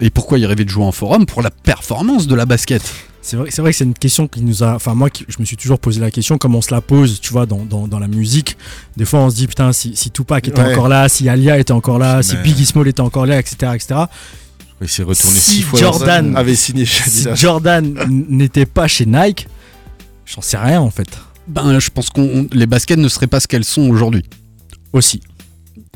[0.00, 1.26] Et pourquoi il rêvait de jouer en forum?
[1.26, 2.82] Pour la performance de la basket.
[3.22, 4.74] C'est vrai, c'est vrai que c'est une question qui nous a.
[4.74, 7.32] Enfin, moi, je me suis toujours posé la question, comme on se la pose, tu
[7.32, 8.56] vois, dans, dans, dans la musique.
[8.96, 10.72] Des fois, on se dit, putain, si, si Tupac était Ouais.
[10.72, 13.72] encore là, si Alia était encore là, si Biggie Small était encore là, etc.
[13.74, 13.94] etc.
[14.82, 15.78] Il s'est retourné Si six fois.
[15.78, 17.26] Jordan- avait signé chez Si.
[17.34, 17.94] Jordan
[18.28, 19.46] n'était pas chez Nike,
[20.26, 21.08] j'en sais rien en fait.
[21.46, 22.20] Ben, je pense que
[22.54, 24.24] les baskets ne seraient pas ce qu'elles sont aujourd'hui.
[24.92, 25.20] Aussi.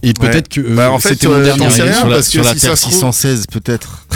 [0.02, 0.60] Et peut-être que.
[0.60, 2.60] euh, Bah, en fait, c'était mon euh, dernier sur la, parce que sur la si
[2.60, 4.06] Terre se trouve- 616, peut-être.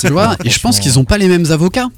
[0.00, 1.88] Tu vois, et je pense qu'ils n'ont pas les mêmes avocats.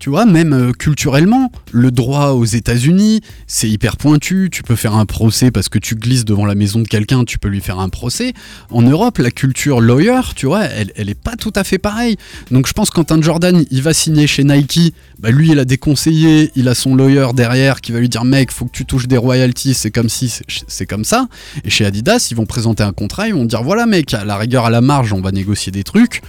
[0.00, 4.48] Tu vois, même euh, culturellement, le droit aux États-Unis, c'est hyper pointu.
[4.50, 7.38] Tu peux faire un procès parce que tu glisses devant la maison de quelqu'un, tu
[7.38, 8.32] peux lui faire un procès.
[8.70, 12.16] En Europe, la culture lawyer, tu vois, elle, est pas tout à fait pareille.
[12.50, 15.76] Donc je pense un Jordan, il va signer chez Nike, bah lui, il a des
[15.76, 19.06] conseillers, il a son lawyer derrière qui va lui dire mec, faut que tu touches
[19.06, 20.32] des royalties, c'est comme si,
[20.66, 21.28] c'est comme ça.
[21.64, 24.38] Et chez Adidas, ils vont présenter un contrat, ils vont dire voilà mec, à la
[24.38, 26.22] rigueur, à la marge, on va négocier des trucs,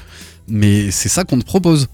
[0.48, 1.88] mais c'est ça qu'on te propose.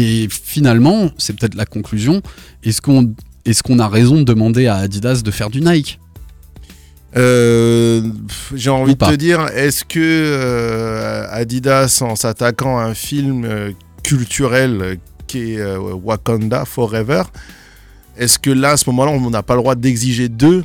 [0.00, 2.22] Et finalement, c'est peut-être la conclusion.
[2.62, 3.12] Est-ce qu'on
[3.44, 5.98] est qu'on a raison de demander à Adidas de faire du Nike?
[7.16, 8.02] Euh,
[8.54, 9.10] J'ai envie Ou de pas.
[9.10, 13.72] te dire, est-ce que euh, Adidas, en s'attaquant à un film euh,
[14.04, 17.22] culturel qui est Wakanda Forever,
[18.16, 20.62] est-ce que là, à ce moment-là, on n'a pas le droit d'exiger d'eux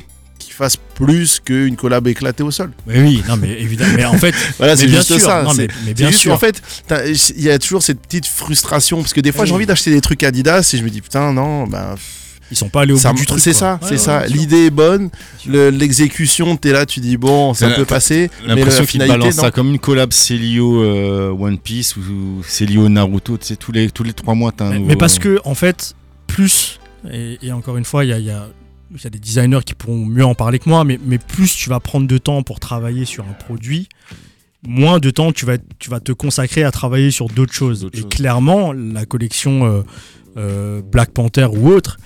[0.54, 3.92] fassent plus qu'une collab éclatée au sol Mais oui, non, mais évidemment.
[3.96, 5.42] Mais en fait, Voilà, c'est bien juste sûr, ça.
[5.42, 6.32] non, mais, bien juste sûr.
[6.32, 6.62] qu'en fait,
[7.36, 10.00] il y a toujours cette petite frustration parce que des fois, j'ai envie d'acheter des
[10.00, 11.94] trucs Adidas et je me dis putain, non, ben.
[11.94, 13.40] pff, Ils sont pas allés au ça bout du truc.
[13.40, 14.26] C'est ça, Ouais, c'est ouais, ça.
[14.26, 15.10] L'idée est bonne,
[15.46, 18.30] le- l'exécution, t'es là, tu dis bon, c'est un T'as- peu passé.
[18.42, 22.88] mais L'impression la qu'ils balancent ça comme une collab Célio euh, One Piece ou, Célio
[22.88, 23.38] Naruto.
[23.38, 25.40] Tu sais, tous les, tous les trois mois, t'as un Mais, nouveau- mais parce que,
[25.44, 25.94] en fait,
[26.26, 26.78] plus,
[27.10, 28.46] et, et encore une fois, il y a, il y a-
[29.02, 31.54] il y a des designers qui pourront mieux en parler que moi, mais, mais plus
[31.54, 33.88] tu vas prendre de temps pour travailler sur un produit,
[34.66, 37.88] moins de temps tu vas, tu vas te consacrer à travailler sur d'autres choses.
[37.92, 38.08] Et choses.
[38.08, 39.82] clairement, la collection euh,
[40.36, 41.98] euh, Black Panther ou autre,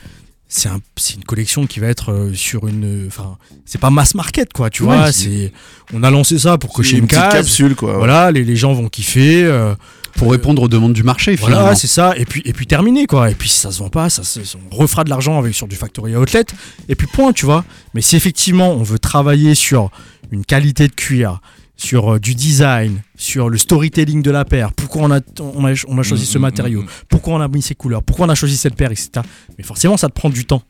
[0.48, 0.80] c'est un,
[1.14, 3.04] une collection qui va être euh, sur une.
[3.06, 3.36] Enfin,
[3.66, 5.12] c'est pas mass market, quoi, tu Ouais, vois.
[5.12, 5.52] c'est-
[5.92, 7.32] On a lancé ça pour cocher une une case.
[7.34, 7.98] capsule, quoi.
[7.98, 9.44] Voilà, les, les gens vont kiffer.
[9.44, 9.74] euh,
[10.18, 11.60] Pour répondre aux demandes du marché, finalement.
[11.60, 12.14] voilà, c'est ça.
[12.16, 13.30] Et puis, et puis terminé, quoi.
[13.30, 14.40] Et puis, si ça se vend pas, ça, se-
[14.70, 16.44] on refera de l'argent avec sur du factory outlet.
[16.88, 17.64] Et puis, point, tu vois.
[17.94, 19.90] Mais si effectivement, on veut travailler sur
[20.32, 21.40] une qualité de cuir,
[21.76, 25.72] sur euh, du design, sur le storytelling de la paire, pourquoi on a, on a,
[25.86, 28.26] on a choisi Mm, ce mm, matériau, mm, pourquoi on a mis ces couleurs, pourquoi
[28.26, 29.10] on a choisi cette paire, etc.
[29.56, 30.62] Mais forcément, ça te prend du temps.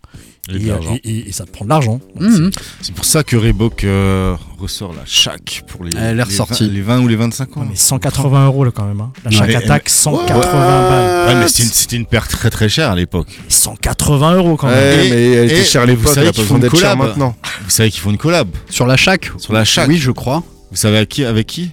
[0.49, 0.71] Et de Et,
[1.05, 2.01] et- et- et ça te prend de l'argent.
[2.19, 2.51] Mhm.
[2.81, 6.67] C'est pour ça que Reebok euh, ressort la chaque pour les, Elle est les ressortie.
[6.69, 7.63] 20 les 20 ou les 25 c'est- ans.
[7.63, 9.01] ouais, mais 180 euros là quand même.
[9.01, 9.13] hein.
[9.25, 10.41] La chaque attaque, 180
[10.89, 11.29] balles.
[11.29, 13.29] Ouais, mais c'était une, une paire très très chère à l'époque.
[13.49, 14.77] 180 euros quand même.
[14.77, 16.99] Mais elle était et chère à vous l'époque, savez qu'ils font une collab.
[16.99, 17.37] maintenant.
[17.65, 19.89] Vous savez qu'ils font une collab Sur la chaque sur la chaque.
[19.89, 20.43] Oui, je crois.
[20.71, 21.71] Vous savez avec qui Avec qui?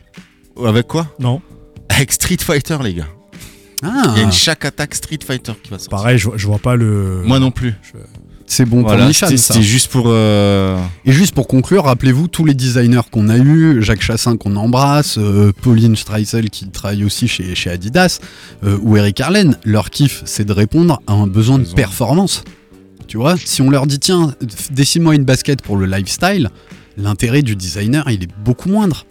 [0.66, 1.08] Avec quoi?
[1.20, 1.42] Non.
[1.90, 3.08] Avec Street Fighter, les gars.
[3.84, 5.90] Ah, Il y a une chaque attaque Street Fighter qui va sortir.
[5.98, 7.22] Pareil, je, je vois pas le.
[7.26, 7.74] Moi non plus.
[8.48, 10.06] C'est bon Voilà, pour Nishan, c'était juste pour.
[10.08, 14.56] euh, Et juste pour conclure, rappelez-vous tous les designers qu'on a eu, Jacques Chassin qu'on
[14.56, 18.20] embrasse, euh, Pauline Streisel qui travaille aussi chez, chez Adidas,
[18.64, 22.44] euh, ou Eric Arlen, leur kiff c'est de répondre à un besoin de performance.
[23.08, 24.34] Tu vois, si on leur dit tiens,
[24.72, 26.50] dessine-moi une basket pour le lifestyle,
[26.98, 29.06] l'intérêt du designer il est beaucoup moindre.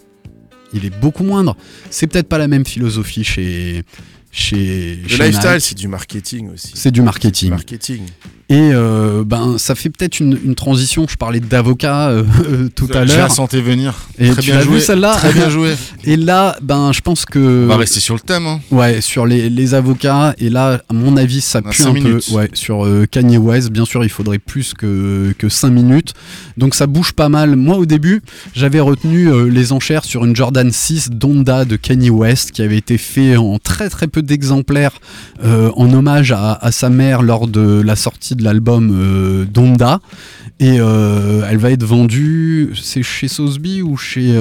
[0.72, 1.57] Il est beaucoup moindre.
[1.91, 3.85] C'est peut-être pas la même philosophie chez,
[4.35, 6.72] chez, Le chez lifestyle, c'est du marketing aussi.
[6.74, 7.51] C'est du marketing.
[7.51, 8.03] Marketing.
[8.51, 11.07] Et euh, ben, ça fait peut-être une, une transition.
[11.09, 13.30] Je parlais d'avocat euh, tout à Je la l'heure.
[13.32, 13.95] sentais venir.
[14.18, 14.74] Et Très tu bien joué.
[14.74, 15.74] vu celle-là Très bien joué.
[16.05, 17.64] Et là, ben, je pense que.
[17.64, 18.47] On va rester sur le thème.
[18.47, 18.61] Hein.
[18.70, 20.35] Ouais, sur les, les avocats.
[20.39, 22.26] Et là, à mon avis, ça pue un minutes.
[22.28, 22.35] peu.
[22.35, 26.12] Ouais, sur euh, Kanye West, bien sûr, il faudrait plus que, que 5 minutes.
[26.59, 27.57] Donc ça bouge pas mal.
[27.57, 28.20] Moi, au début,
[28.55, 32.76] j'avais retenu euh, les enchères sur une Jordan 6 Donda de Kanye West qui avait
[32.78, 34.98] été fait en très très peu d'exemplaires
[35.44, 40.00] euh, en hommage à, à sa mère lors de la sortie de l'album euh, Donda.
[40.60, 44.32] Et euh, elle va être vendue, c'est chez Sotheby ou chez,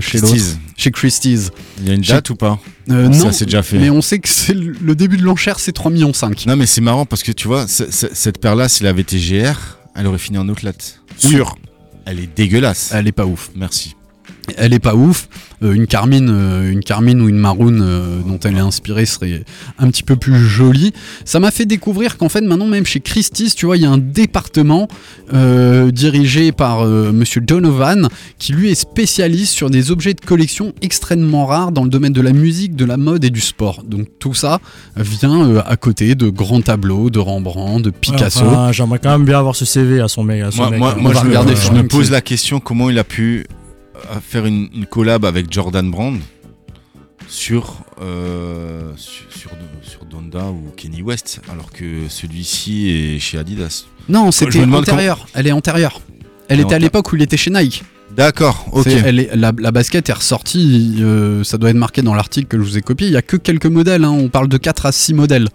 [0.00, 0.58] Christie's.
[0.76, 1.50] Chez Christie's.
[1.80, 2.58] Il y a une date ou pas?
[2.90, 3.78] Euh, Ça, non, c'est déjà fait.
[3.78, 6.46] mais on sait que c'est le début de l'enchère, c'est 3 millions 5.
[6.46, 9.56] Non, mais c'est marrant parce que tu vois, cette paire-là, s'il avait été GR,
[9.94, 10.72] elle aurait fini en outlet.
[11.16, 11.54] Sûr.
[12.06, 12.90] Elle est dégueulasse.
[12.92, 13.50] Elle est pas ouf.
[13.54, 13.94] Merci.
[14.56, 15.28] Elle est pas ouf.
[15.62, 19.44] Euh, une carmine, euh, une carmine ou une maroon euh, dont elle est inspirée serait
[19.78, 20.92] un petit peu plus jolie.
[21.24, 23.90] Ça m'a fait découvrir qu'en fait maintenant même chez Christie's, tu vois, il y a
[23.90, 24.88] un département
[25.32, 30.72] euh, dirigé par euh, Monsieur Donovan qui lui est spécialiste sur des objets de collection
[30.82, 33.84] extrêmement rares dans le domaine de la musique, de la mode et du sport.
[33.86, 34.60] Donc tout ça
[34.96, 38.40] vient euh, à côté de grands tableaux de Rembrandt, de Picasso.
[38.44, 40.42] Enfin, J'aimerais quand même bien avoir ce CV à son mec.
[40.42, 41.00] à son Moi, mec, moi, hein.
[41.00, 43.46] moi, je, me- regarder je me pose la question comment il a pu
[44.10, 46.18] euh, faire une, une collab avec Jordan Brand
[47.28, 49.50] sur, euh, sur, sur,
[49.82, 53.84] sur Donda ou Kenny West, alors que celui-ci est chez Adidas.
[54.08, 55.26] Non, c'était me demande antérieur.
[55.34, 56.00] Elle est antérieure.
[56.48, 56.80] Elle était à antérieure.
[56.82, 57.84] l'époque où il était chez Nike.
[58.14, 58.84] D'accord, ok.
[58.84, 62.46] C'est- elle est- la, la basket est ressortie, euh, ça doit être marqué dans l'article
[62.48, 63.06] que je vous ai copié.
[63.06, 65.48] Il y a que quelques modèles, hein, on parle de 4 à 6 modèles.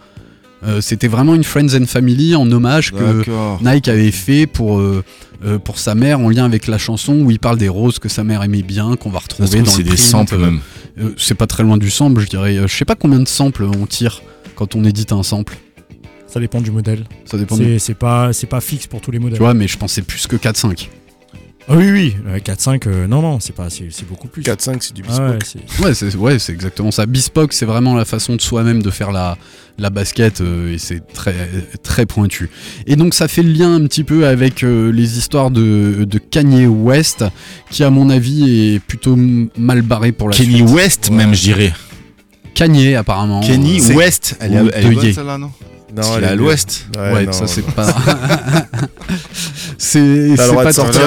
[0.68, 3.24] Euh, C'était vraiment une Friends and Family en hommage que.
[3.64, 5.04] Nike avait fait pour, euh,
[5.46, 8.10] euh, pour sa mère en lien avec la chanson où il parle des roses que
[8.10, 10.60] sa mère aimait bien, qu'on va retrouver trouve, dans c'est le des samples même.
[11.00, 12.56] euh, c'est pas très loin du sample, je dirais.
[12.68, 14.22] Je sais pas combien de samples on tire
[14.56, 15.56] quand on édite un sample.
[16.28, 17.06] Ça dépend du modèle.
[17.26, 17.56] Ça dépend.
[17.56, 19.38] du- C'est c'est pas, c'est pas fixe pour tous les modèles.
[19.38, 20.90] Tu vois, mais je pensais plus que 4-5.
[21.70, 24.42] Ah oui, oui, euh, 4-5, euh, non, non, c'est pas, c'est c'est beaucoup plus.
[24.42, 25.44] 4-5, c'est du Ah ouais, bespoke.
[25.46, 27.06] c'est- Ouais, c'est ouais, c'est exactement ça.
[27.06, 29.38] Bespoke, c'est vraiment la façon de soi-même de faire la,
[29.78, 31.36] la basket euh, et c'est très,
[31.84, 32.50] très pointu.
[32.86, 36.18] Et donc, ça fait le lien un petit peu avec euh, les histoires de, de
[36.20, 37.26] Kanye West,
[37.70, 39.18] qui, à mon avis, est plutôt
[39.58, 40.70] mal barré pour la Kenny suite.
[40.70, 41.74] West, même, je dirais.
[42.54, 43.42] Kanye, apparemment.
[43.42, 45.52] Kenny euh, West, elle est, elle est bonne, celle-là, non?
[45.96, 46.86] Non, est à l'ouest.
[46.98, 47.88] Ouais, non, ça, c'est pas.
[49.78, 51.02] c'est pas sortir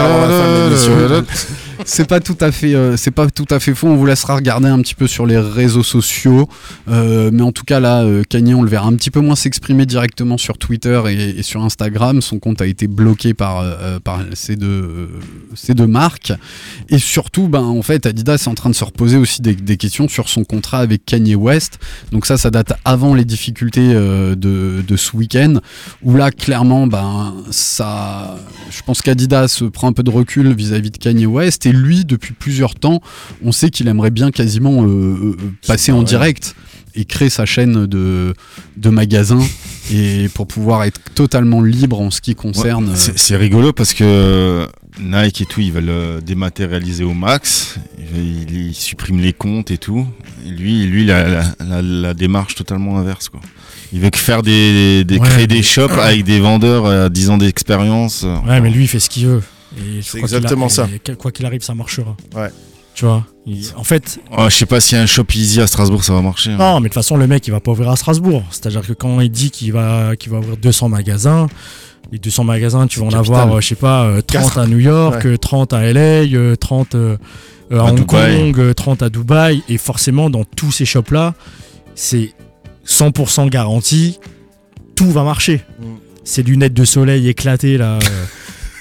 [1.85, 3.89] c'est pas tout à fait euh, c'est pas tout à fait faux.
[3.89, 6.49] On vous laissera regarder un petit peu sur les réseaux sociaux.
[6.89, 9.37] Euh, mais en tout cas là euh, Kanye on le verra un petit peu moins
[9.37, 12.21] s'exprimer directement sur Twitter et, sur Instagram.
[12.21, 15.07] Son compte a été bloqué par euh, par ces deux euh,
[15.55, 16.33] ces deux marques.
[16.89, 19.77] Et surtout ben en fait Adidas est en train de se reposer aussi des, des
[19.77, 21.79] questions sur son contrat avec Kanye West.
[22.13, 25.55] Donc ça ça date avant les difficultés euh, de, de ce week-end
[26.03, 28.37] où là clairement ben ça
[28.71, 32.75] je pense qu'Adidas prend un peu de recul vis-à-vis de Kanye West lui depuis plusieurs
[32.75, 33.01] temps
[33.45, 36.55] on sait qu'il aimerait bien quasiment euh, euh, passer en direct
[36.97, 38.35] et créer sa chaîne de,
[38.77, 39.47] de magasins
[39.93, 43.73] et pour pouvoir être totalement libre en ce qui concerne Ouais, euh, c'est- C'est rigolo
[43.73, 44.67] parce que
[45.01, 47.77] Nike et tout, ils veulent dématérialiser au max.
[48.15, 50.05] Ils, ils suppriment les comptes et tout.
[50.45, 53.29] Et lui, lui, il a la, la- la démarche totalement inverse.
[53.29, 53.41] Quoi.
[53.93, 57.31] Il veut que faire des, des Ouais, créer des shops avec des vendeurs à 10
[57.31, 58.27] ans d'expérience.
[58.47, 59.43] Ouais, mais lui, il fait ce qu'il veut.
[60.03, 60.89] C'est exactement a- ça.
[61.07, 62.17] et Quoi qu'il arrive, ça marchera.
[62.35, 62.49] Ouais.
[62.95, 63.25] Tu vois
[63.77, 66.51] En fait, Oh, je sais pas si un shop easy à Strasbourg ça va marcher.
[66.53, 66.57] hein.
[66.59, 68.43] non, mais de toute façon, le mec, il va pas ouvrir à Strasbourg.
[68.51, 71.47] C'est-à-dire que quand il dit qu'il va, qu'il va ouvrir 200 magasins,
[72.13, 73.35] les 200 magasins, tu vas en Capital.
[73.37, 75.31] avoir, euh, je sais pas, euh, 30 à New York, Ouais.
[75.33, 76.01] euh, 30 à LA,
[76.35, 77.17] euh, 30 euh,
[77.73, 78.37] euh, à, À Hong Dubaï.
[78.53, 79.63] Kong, euh, 30 à Dubaï.
[79.69, 81.35] Et forcément, dans tous ces shops-là,
[81.95, 82.35] c'est
[82.85, 84.19] 100% garanti,
[84.97, 85.63] tout va marcher.
[85.79, 85.85] Mm.
[86.25, 87.99] Ces lunettes de soleil éclatées, là.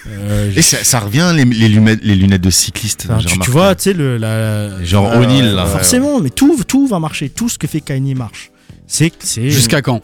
[0.08, 3.08] euh, euh, Et ça, ça revient les, les lunettes, les lunettes de cycliste.
[3.10, 5.66] Enfin, tu, vois, tu sais, le, la, Genre Ouais, O'Neill là.
[5.66, 5.72] ouais.
[5.72, 7.30] forcément, mais tout, tout va marcher.
[7.30, 8.52] Tout ce que fait Kanye marche.
[8.88, 9.50] C'est, c'est.
[9.52, 10.02] jusqu'à quand?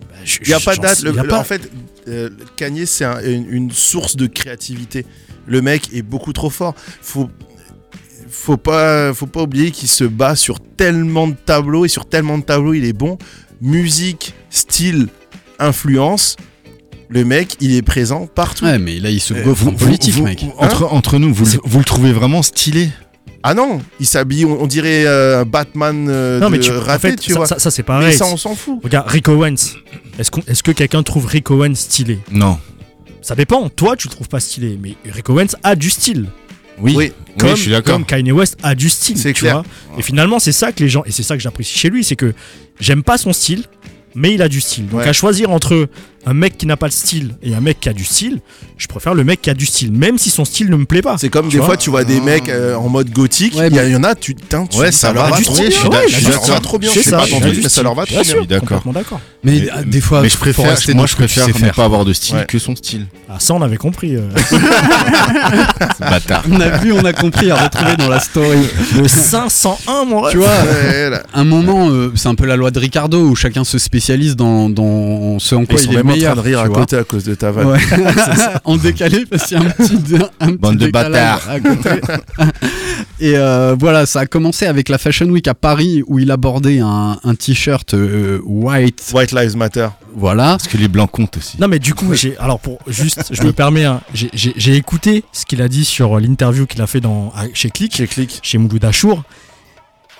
[0.00, 0.06] Bah,
[0.42, 0.96] Il n'y a je- pas de date.
[0.98, 1.70] sais- Le- y a le- pas- En fait,
[2.08, 5.06] euh, Kanye, c'est un- une, une source de créativité.
[5.46, 6.74] Le mec est beaucoup trop fort.
[7.02, 7.30] Faut,
[8.28, 12.38] faut pas, faut pas oublier qu'il se bat sur tellement de tableaux et sur tellement
[12.38, 13.18] de tableaux, il est bon.
[13.60, 15.08] Musique, style,
[15.58, 16.36] influence.
[17.12, 18.64] Le mec, il est présent partout.
[18.64, 21.34] ouais mais là il se Euh, gaufre en politique vous- mec vous- entre, entre nous,
[21.34, 22.88] vous, le- vous le trouvez vraiment stylé
[23.42, 27.16] Ah non, il s'habille, on, dirait euh, un Batman euh, Non, mais tu, en fait,
[27.16, 27.46] tu ça, vois.
[27.46, 28.14] ça, ça, c'est mais pareil.
[28.14, 28.78] ça, on s'en fout.
[28.84, 29.54] Regarde, Rick Owens.
[30.18, 32.18] Est-ce, que quelqu'un trouve Rick Owens stylé?
[32.30, 32.58] Non.
[33.22, 33.68] Ça dépend.
[33.70, 36.26] Toi, tu le trouves pas stylé, mais Rick Owens a du style.
[36.78, 37.12] Oui, Oui.
[37.38, 37.94] comme, je suis d'accord.
[37.94, 39.16] comme Kanye West a du style.
[39.18, 39.62] C'est tu clair.
[39.62, 39.98] vois.
[39.98, 42.16] Et finalement, c'est ça que les gens, et c'est ça que j'apprécie chez lui, c'est
[42.16, 42.34] que
[42.78, 43.64] j'aime pas son style,
[44.14, 44.86] mais il a du style.
[44.88, 45.08] Donc Ouais.
[45.08, 45.88] à choisir entre
[46.26, 48.40] un mec qui n'a pas de style et un mec qui a du style,
[48.76, 51.02] je préfère le mec qui a du style, même si son style ne me plaît
[51.02, 51.16] pas.
[51.18, 53.68] C'est comme Tu des vois fois tu vois des mecs euh, en mode gothique, Ouais,
[53.68, 55.88] il y, en a, tu, tu Ouais, dis, ça leur va trop bien, je suis
[55.88, 56.92] d'accord, ça suis leur va trop bien.
[56.92, 57.82] Je ça, ça
[58.44, 58.58] bien.
[58.92, 59.20] D'accord.
[59.42, 61.74] Mais Mais- euh, des fois, Mais je préfère, moi je tu préfère sais ne faire.
[61.74, 62.44] pas avoir de style Ouais.
[62.46, 63.06] que son style.
[63.28, 64.16] Ah, ça, on avait compris.
[64.16, 64.28] euh.
[66.00, 66.44] Bâtard.
[66.50, 68.58] On a vu, on a compris à retrouver dans la story.
[68.96, 70.32] le 501, mon rêve.
[70.32, 71.22] Tu vois, là.
[71.34, 74.68] un moment, euh, c'est un peu la loi de Ricardo où chacun se spécialise dans,
[74.68, 76.68] dans ce en Ils quoi sont il est même en train de rire tu à
[76.68, 77.66] côté à cause de ta vanne.
[77.68, 77.78] Ouais.
[78.64, 79.98] en décalé parce qu'il y a un petit,
[80.40, 81.48] un petit Bande de bâtards.
[81.48, 81.88] à côté.
[83.20, 86.80] Et euh, voilà, ça a commencé avec la Fashion Week à Paris où il abordait
[86.80, 89.02] un, un t-shirt euh, white.
[89.32, 89.88] White Lives Matter.
[90.14, 90.52] Voilà.
[90.58, 91.60] Parce que les blancs comptent aussi.
[91.60, 94.74] Non mais du coup, j'ai alors pour juste, je me permets, hein, j'ai- j'ai j'ai
[94.76, 98.06] écouté ce qu'il a dit sur l'interview qu'il a fait dans à- chez Click, Chez
[98.06, 98.40] Click.
[98.42, 99.22] chez Mouloud Achour.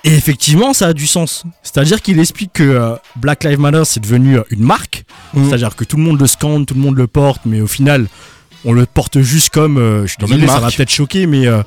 [0.03, 1.43] Et effectivement, ça a du sens.
[1.61, 5.03] C'est-à-dire qu'il explique que euh, Black Lives Matter c'est devenu euh, une marque.
[5.35, 5.47] Mhm.
[5.47, 8.07] C'est-à-dire que tout le monde le scande, tout le monde le porte, mais au final,
[8.65, 9.77] on le porte juste comme.
[9.77, 11.61] euh, je suis désolé, ça va peut-être choquer, mais euh,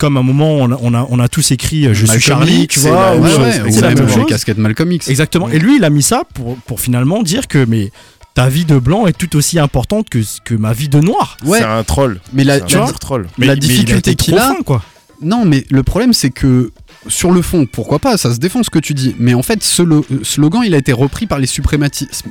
[0.00, 2.20] comme à un moment, on a, on a, on a tous écrit euh, Je suis
[2.20, 2.90] Charlie, tu vois.
[3.12, 4.26] la- ou, ouais, ouais, c'est ou la même chose.
[4.26, 5.08] casquettes Malcolm X.
[5.08, 5.48] Exactement.
[5.50, 7.92] Et lui, il a mis ça pour, pour finalement dire que mais
[8.34, 11.36] ta vie de blanc est tout aussi importante que, que ma vie de noir.
[11.44, 12.20] Ouais, C'est un troll.
[12.32, 13.26] mais la, C'est tu un vois, troll.
[13.38, 14.82] Mais la difficulté qu'il a- fin, quoi.
[15.22, 16.70] Non, mais le problème, c'est que
[17.06, 19.14] sur le fond, pourquoi pas, ça se défend ce que tu dis.
[19.18, 22.24] Mais en fait, ce euh, slogan, il a été repris par les Ouais, suprématistes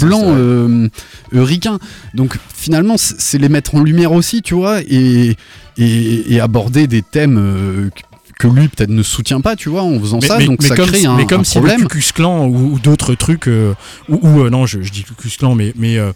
[0.00, 0.88] blancs euh,
[1.34, 1.78] euh, ricains.
[2.14, 5.36] Donc finalement, c'est les mettre en lumière aussi, tu vois, et,
[5.78, 7.90] et, et aborder des thèmes euh,
[8.38, 10.38] que- lui peut-être ne soutient pas, tu vois, en faisant ça.
[10.44, 11.80] donc ça comme, crée un, mais comme un si problème.
[11.82, 13.72] le Klan ou, ou d'autres trucs, euh,
[14.10, 16.12] ou, ou, euh, non, je, je dis Ku Klux Klan, mais, mais euh,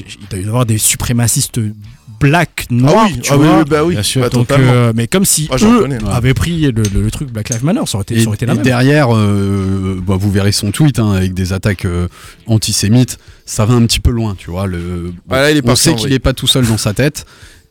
[0.00, 1.60] il doit y avoir des suprémacistes
[2.18, 3.58] black, noirs, ah oui, tu ah vois.
[3.58, 3.92] oui, bah oui.
[3.94, 4.22] Bien sûr.
[4.22, 5.98] Bah, Donc, euh, mais comme si Ah, eux connais.
[6.10, 8.36] avaient pris le, le- le truc Black Lives Matter, ça aurait été, Et, ça aurait
[8.36, 8.64] été la et même.
[8.64, 12.08] derrière, euh, bah, vous verrez son tweet hein, avec des attaques euh,
[12.46, 13.18] antisémites.
[13.44, 14.66] Ça va un petit peu loin, tu vois.
[14.66, 17.26] Le, Ah, là, il est on sait qu'il n'est pas tout seul dans sa tête.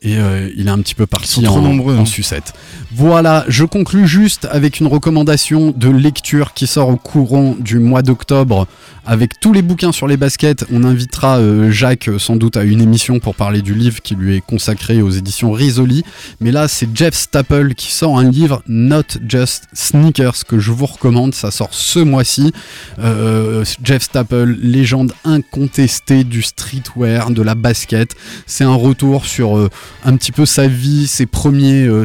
[0.06, 2.06] Et euh, il est un petit peu parti en, nombreux, en hein.
[2.06, 2.52] sucette.
[2.92, 8.02] Voilà, je conclus juste avec une recommandation de lecture qui sort au courant du mois
[8.02, 8.68] d'octobre
[9.06, 10.64] avec tous les bouquins sur les baskets.
[10.72, 14.14] On invitera euh, Jacques euh, sans doute à une émission pour parler du livre qui
[14.14, 16.04] lui est consacré aux éditions Risoli.
[16.40, 20.86] Mais là, c'est Jeff Staple qui sort un livre Not Just Sneakers que je vous
[20.86, 21.34] recommande.
[21.34, 22.52] Ça sort ce mois-ci.
[22.98, 28.14] Euh, Jeff Staple, légende incontestée du streetwear, de la basket.
[28.46, 29.68] C'est un retour sur
[30.04, 32.04] un petit peu sa vie, ses premiers, euh,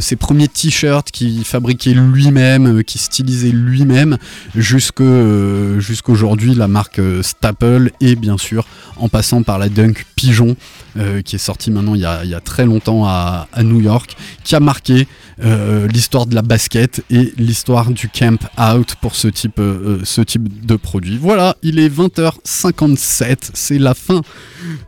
[0.54, 4.18] t-shirts qu'il fabriquait lui-même, euh, qu'il stylisait lui-même,
[4.56, 8.66] euh, jusqu'aujourd'hui la marque Staple et bien sûr
[8.98, 10.56] en passant par la Dunk Pigeon
[10.98, 13.64] euh, qui est sortie maintenant il y a, il y a très longtemps à, à
[13.64, 15.08] New York, qui a marqué
[15.44, 20.22] euh, l'histoire de la basket et l'histoire du camp out pour ce type, euh, ce
[20.22, 21.18] type de produit.
[21.18, 24.22] Voilà, il est 20h57, c'est la fin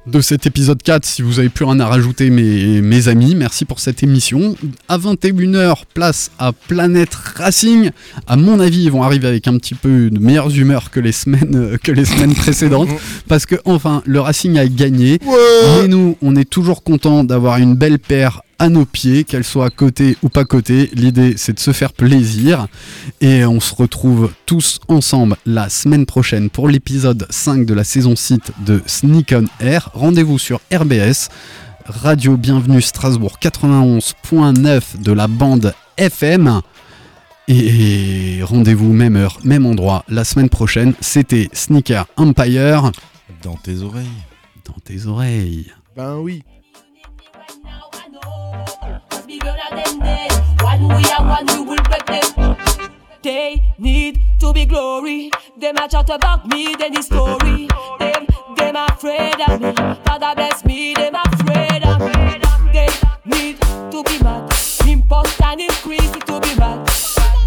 [0.06, 1.06] de cet épisode 4.
[1.06, 4.56] Si vous avez plus rien à rajouter, mes, mes amis, merci pour cette émission.
[4.90, 7.90] À 21h, place à Planète Racing.
[8.28, 11.14] À mon avis, ils vont arriver avec un petit peu de meilleures humeurs que les
[11.14, 12.90] semaines, que les semaines précédentes,
[13.28, 15.20] parce que enfin, le Racing a gagné.
[15.26, 19.66] Mais nous, on est toujours content d'avoir une belle paire à nos pieds, qu'elle soit
[19.66, 20.90] à côté ou pas côté.
[20.94, 22.68] L'idée, c'est de se faire plaisir.
[23.22, 28.16] Et on se retrouve tous ensemble la semaine prochaine pour l'épisode 5 de la saison
[28.16, 29.90] 6 de Sneak on Air.
[29.94, 31.30] Rendez-vous sur RBS,
[31.86, 36.62] Radio Bienvenue Strasbourg 91.9 de la bande FM.
[37.50, 40.94] Et rendez-vous même heure, même endroit la semaine prochaine.
[41.02, 42.92] C'était Sneaker Empire
[43.42, 44.08] Dans tes oreilles.
[44.66, 45.72] Dans tes oreilles.
[45.96, 46.44] Ben oui.
[53.22, 55.32] They need to be glory.
[55.58, 57.68] Them a chat about me, then the story.
[58.00, 59.74] Them, them afraid of me.
[60.06, 62.40] Father bless me, them afraid of me.
[62.74, 62.90] They
[63.26, 63.62] need
[63.92, 64.52] to be mad.
[64.86, 66.86] Impulse and increase to be mad.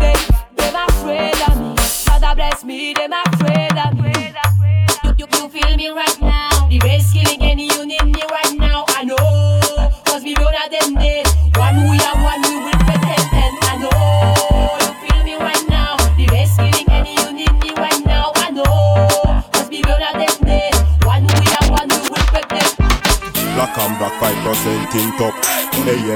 [0.01, 0.15] They,
[0.57, 1.77] them afraid of me.
[1.77, 3.26] Father bless me, them afraid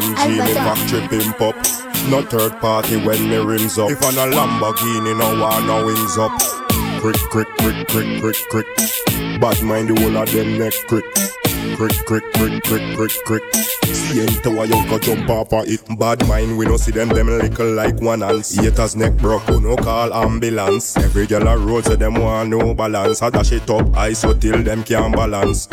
[0.00, 1.54] AMG me factory pimp up
[2.08, 6.16] No third party when me rims up If I'm a Lamborghini no one no wings
[6.18, 6.32] up
[7.00, 8.66] Crick crick crick crick crick crick
[9.40, 11.04] Bad mind the whole of them neck crick
[11.76, 13.54] Crick, crick, crick, crick, crick, crick.
[13.84, 15.80] See into a young go jump off of it.
[15.98, 18.54] Bad mind, we no see them, them little like one ants.
[18.54, 20.96] Haters neck broke, who no call ambulance.
[20.96, 23.22] Every girl a road, so them want no balance.
[23.22, 25.68] I dash it up, I so till them can't balance.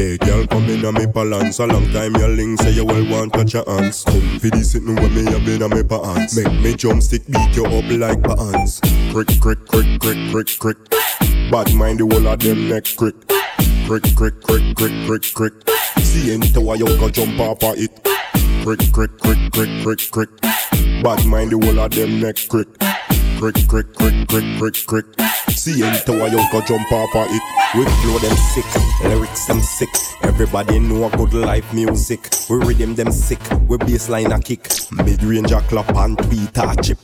[0.00, 1.58] Hey girl, come in a me balance.
[1.58, 4.72] A long time your link say you well want touch your hands Come for this
[4.72, 6.34] sitting with me up in a me pants.
[6.34, 8.80] Make me jump stick beat you up like pants.
[9.12, 10.78] Crick, crick, crick, crick, crick, crick.
[11.50, 13.14] Bad mind the whole of them neck crick.
[13.86, 15.52] Crick, crick, crick, crick, crick, crick.
[15.98, 17.92] See into a young go jump off of it.
[18.64, 20.30] Crick, crick, crick, crick, crick, crick.
[21.04, 22.68] Bad mind the whole of them neck crick
[23.40, 25.06] Crick, crick, crick, crick, crick, crick.
[25.48, 27.42] See into a young jump off of it.
[27.74, 28.66] We flow them sick,
[29.02, 29.88] lyrics them sick.
[30.24, 32.28] Everybody know a good life music.
[32.50, 34.68] We rhythm them sick, we bassline a kick.
[34.92, 36.98] Mid-range a clap and beat a chip.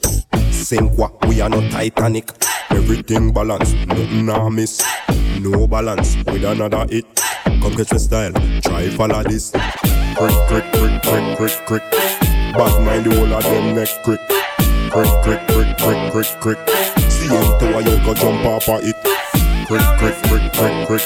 [0.52, 2.30] Sink what, we are no Titanic.
[2.68, 4.84] Everything balance, nothing a miss.
[5.40, 7.06] No balance, with another hit.
[7.44, 9.52] Come catch my style, try follow this.
[9.52, 11.90] Crick, crick, crick, crick, crick, crick.
[11.90, 14.20] Bad mind the whole of them neck crick
[14.90, 16.58] Crick, crick, crick, crick, crick, crick
[17.10, 18.96] See into a young go jump off of it.
[19.66, 20.86] Crick, crick, crick, crick, crick,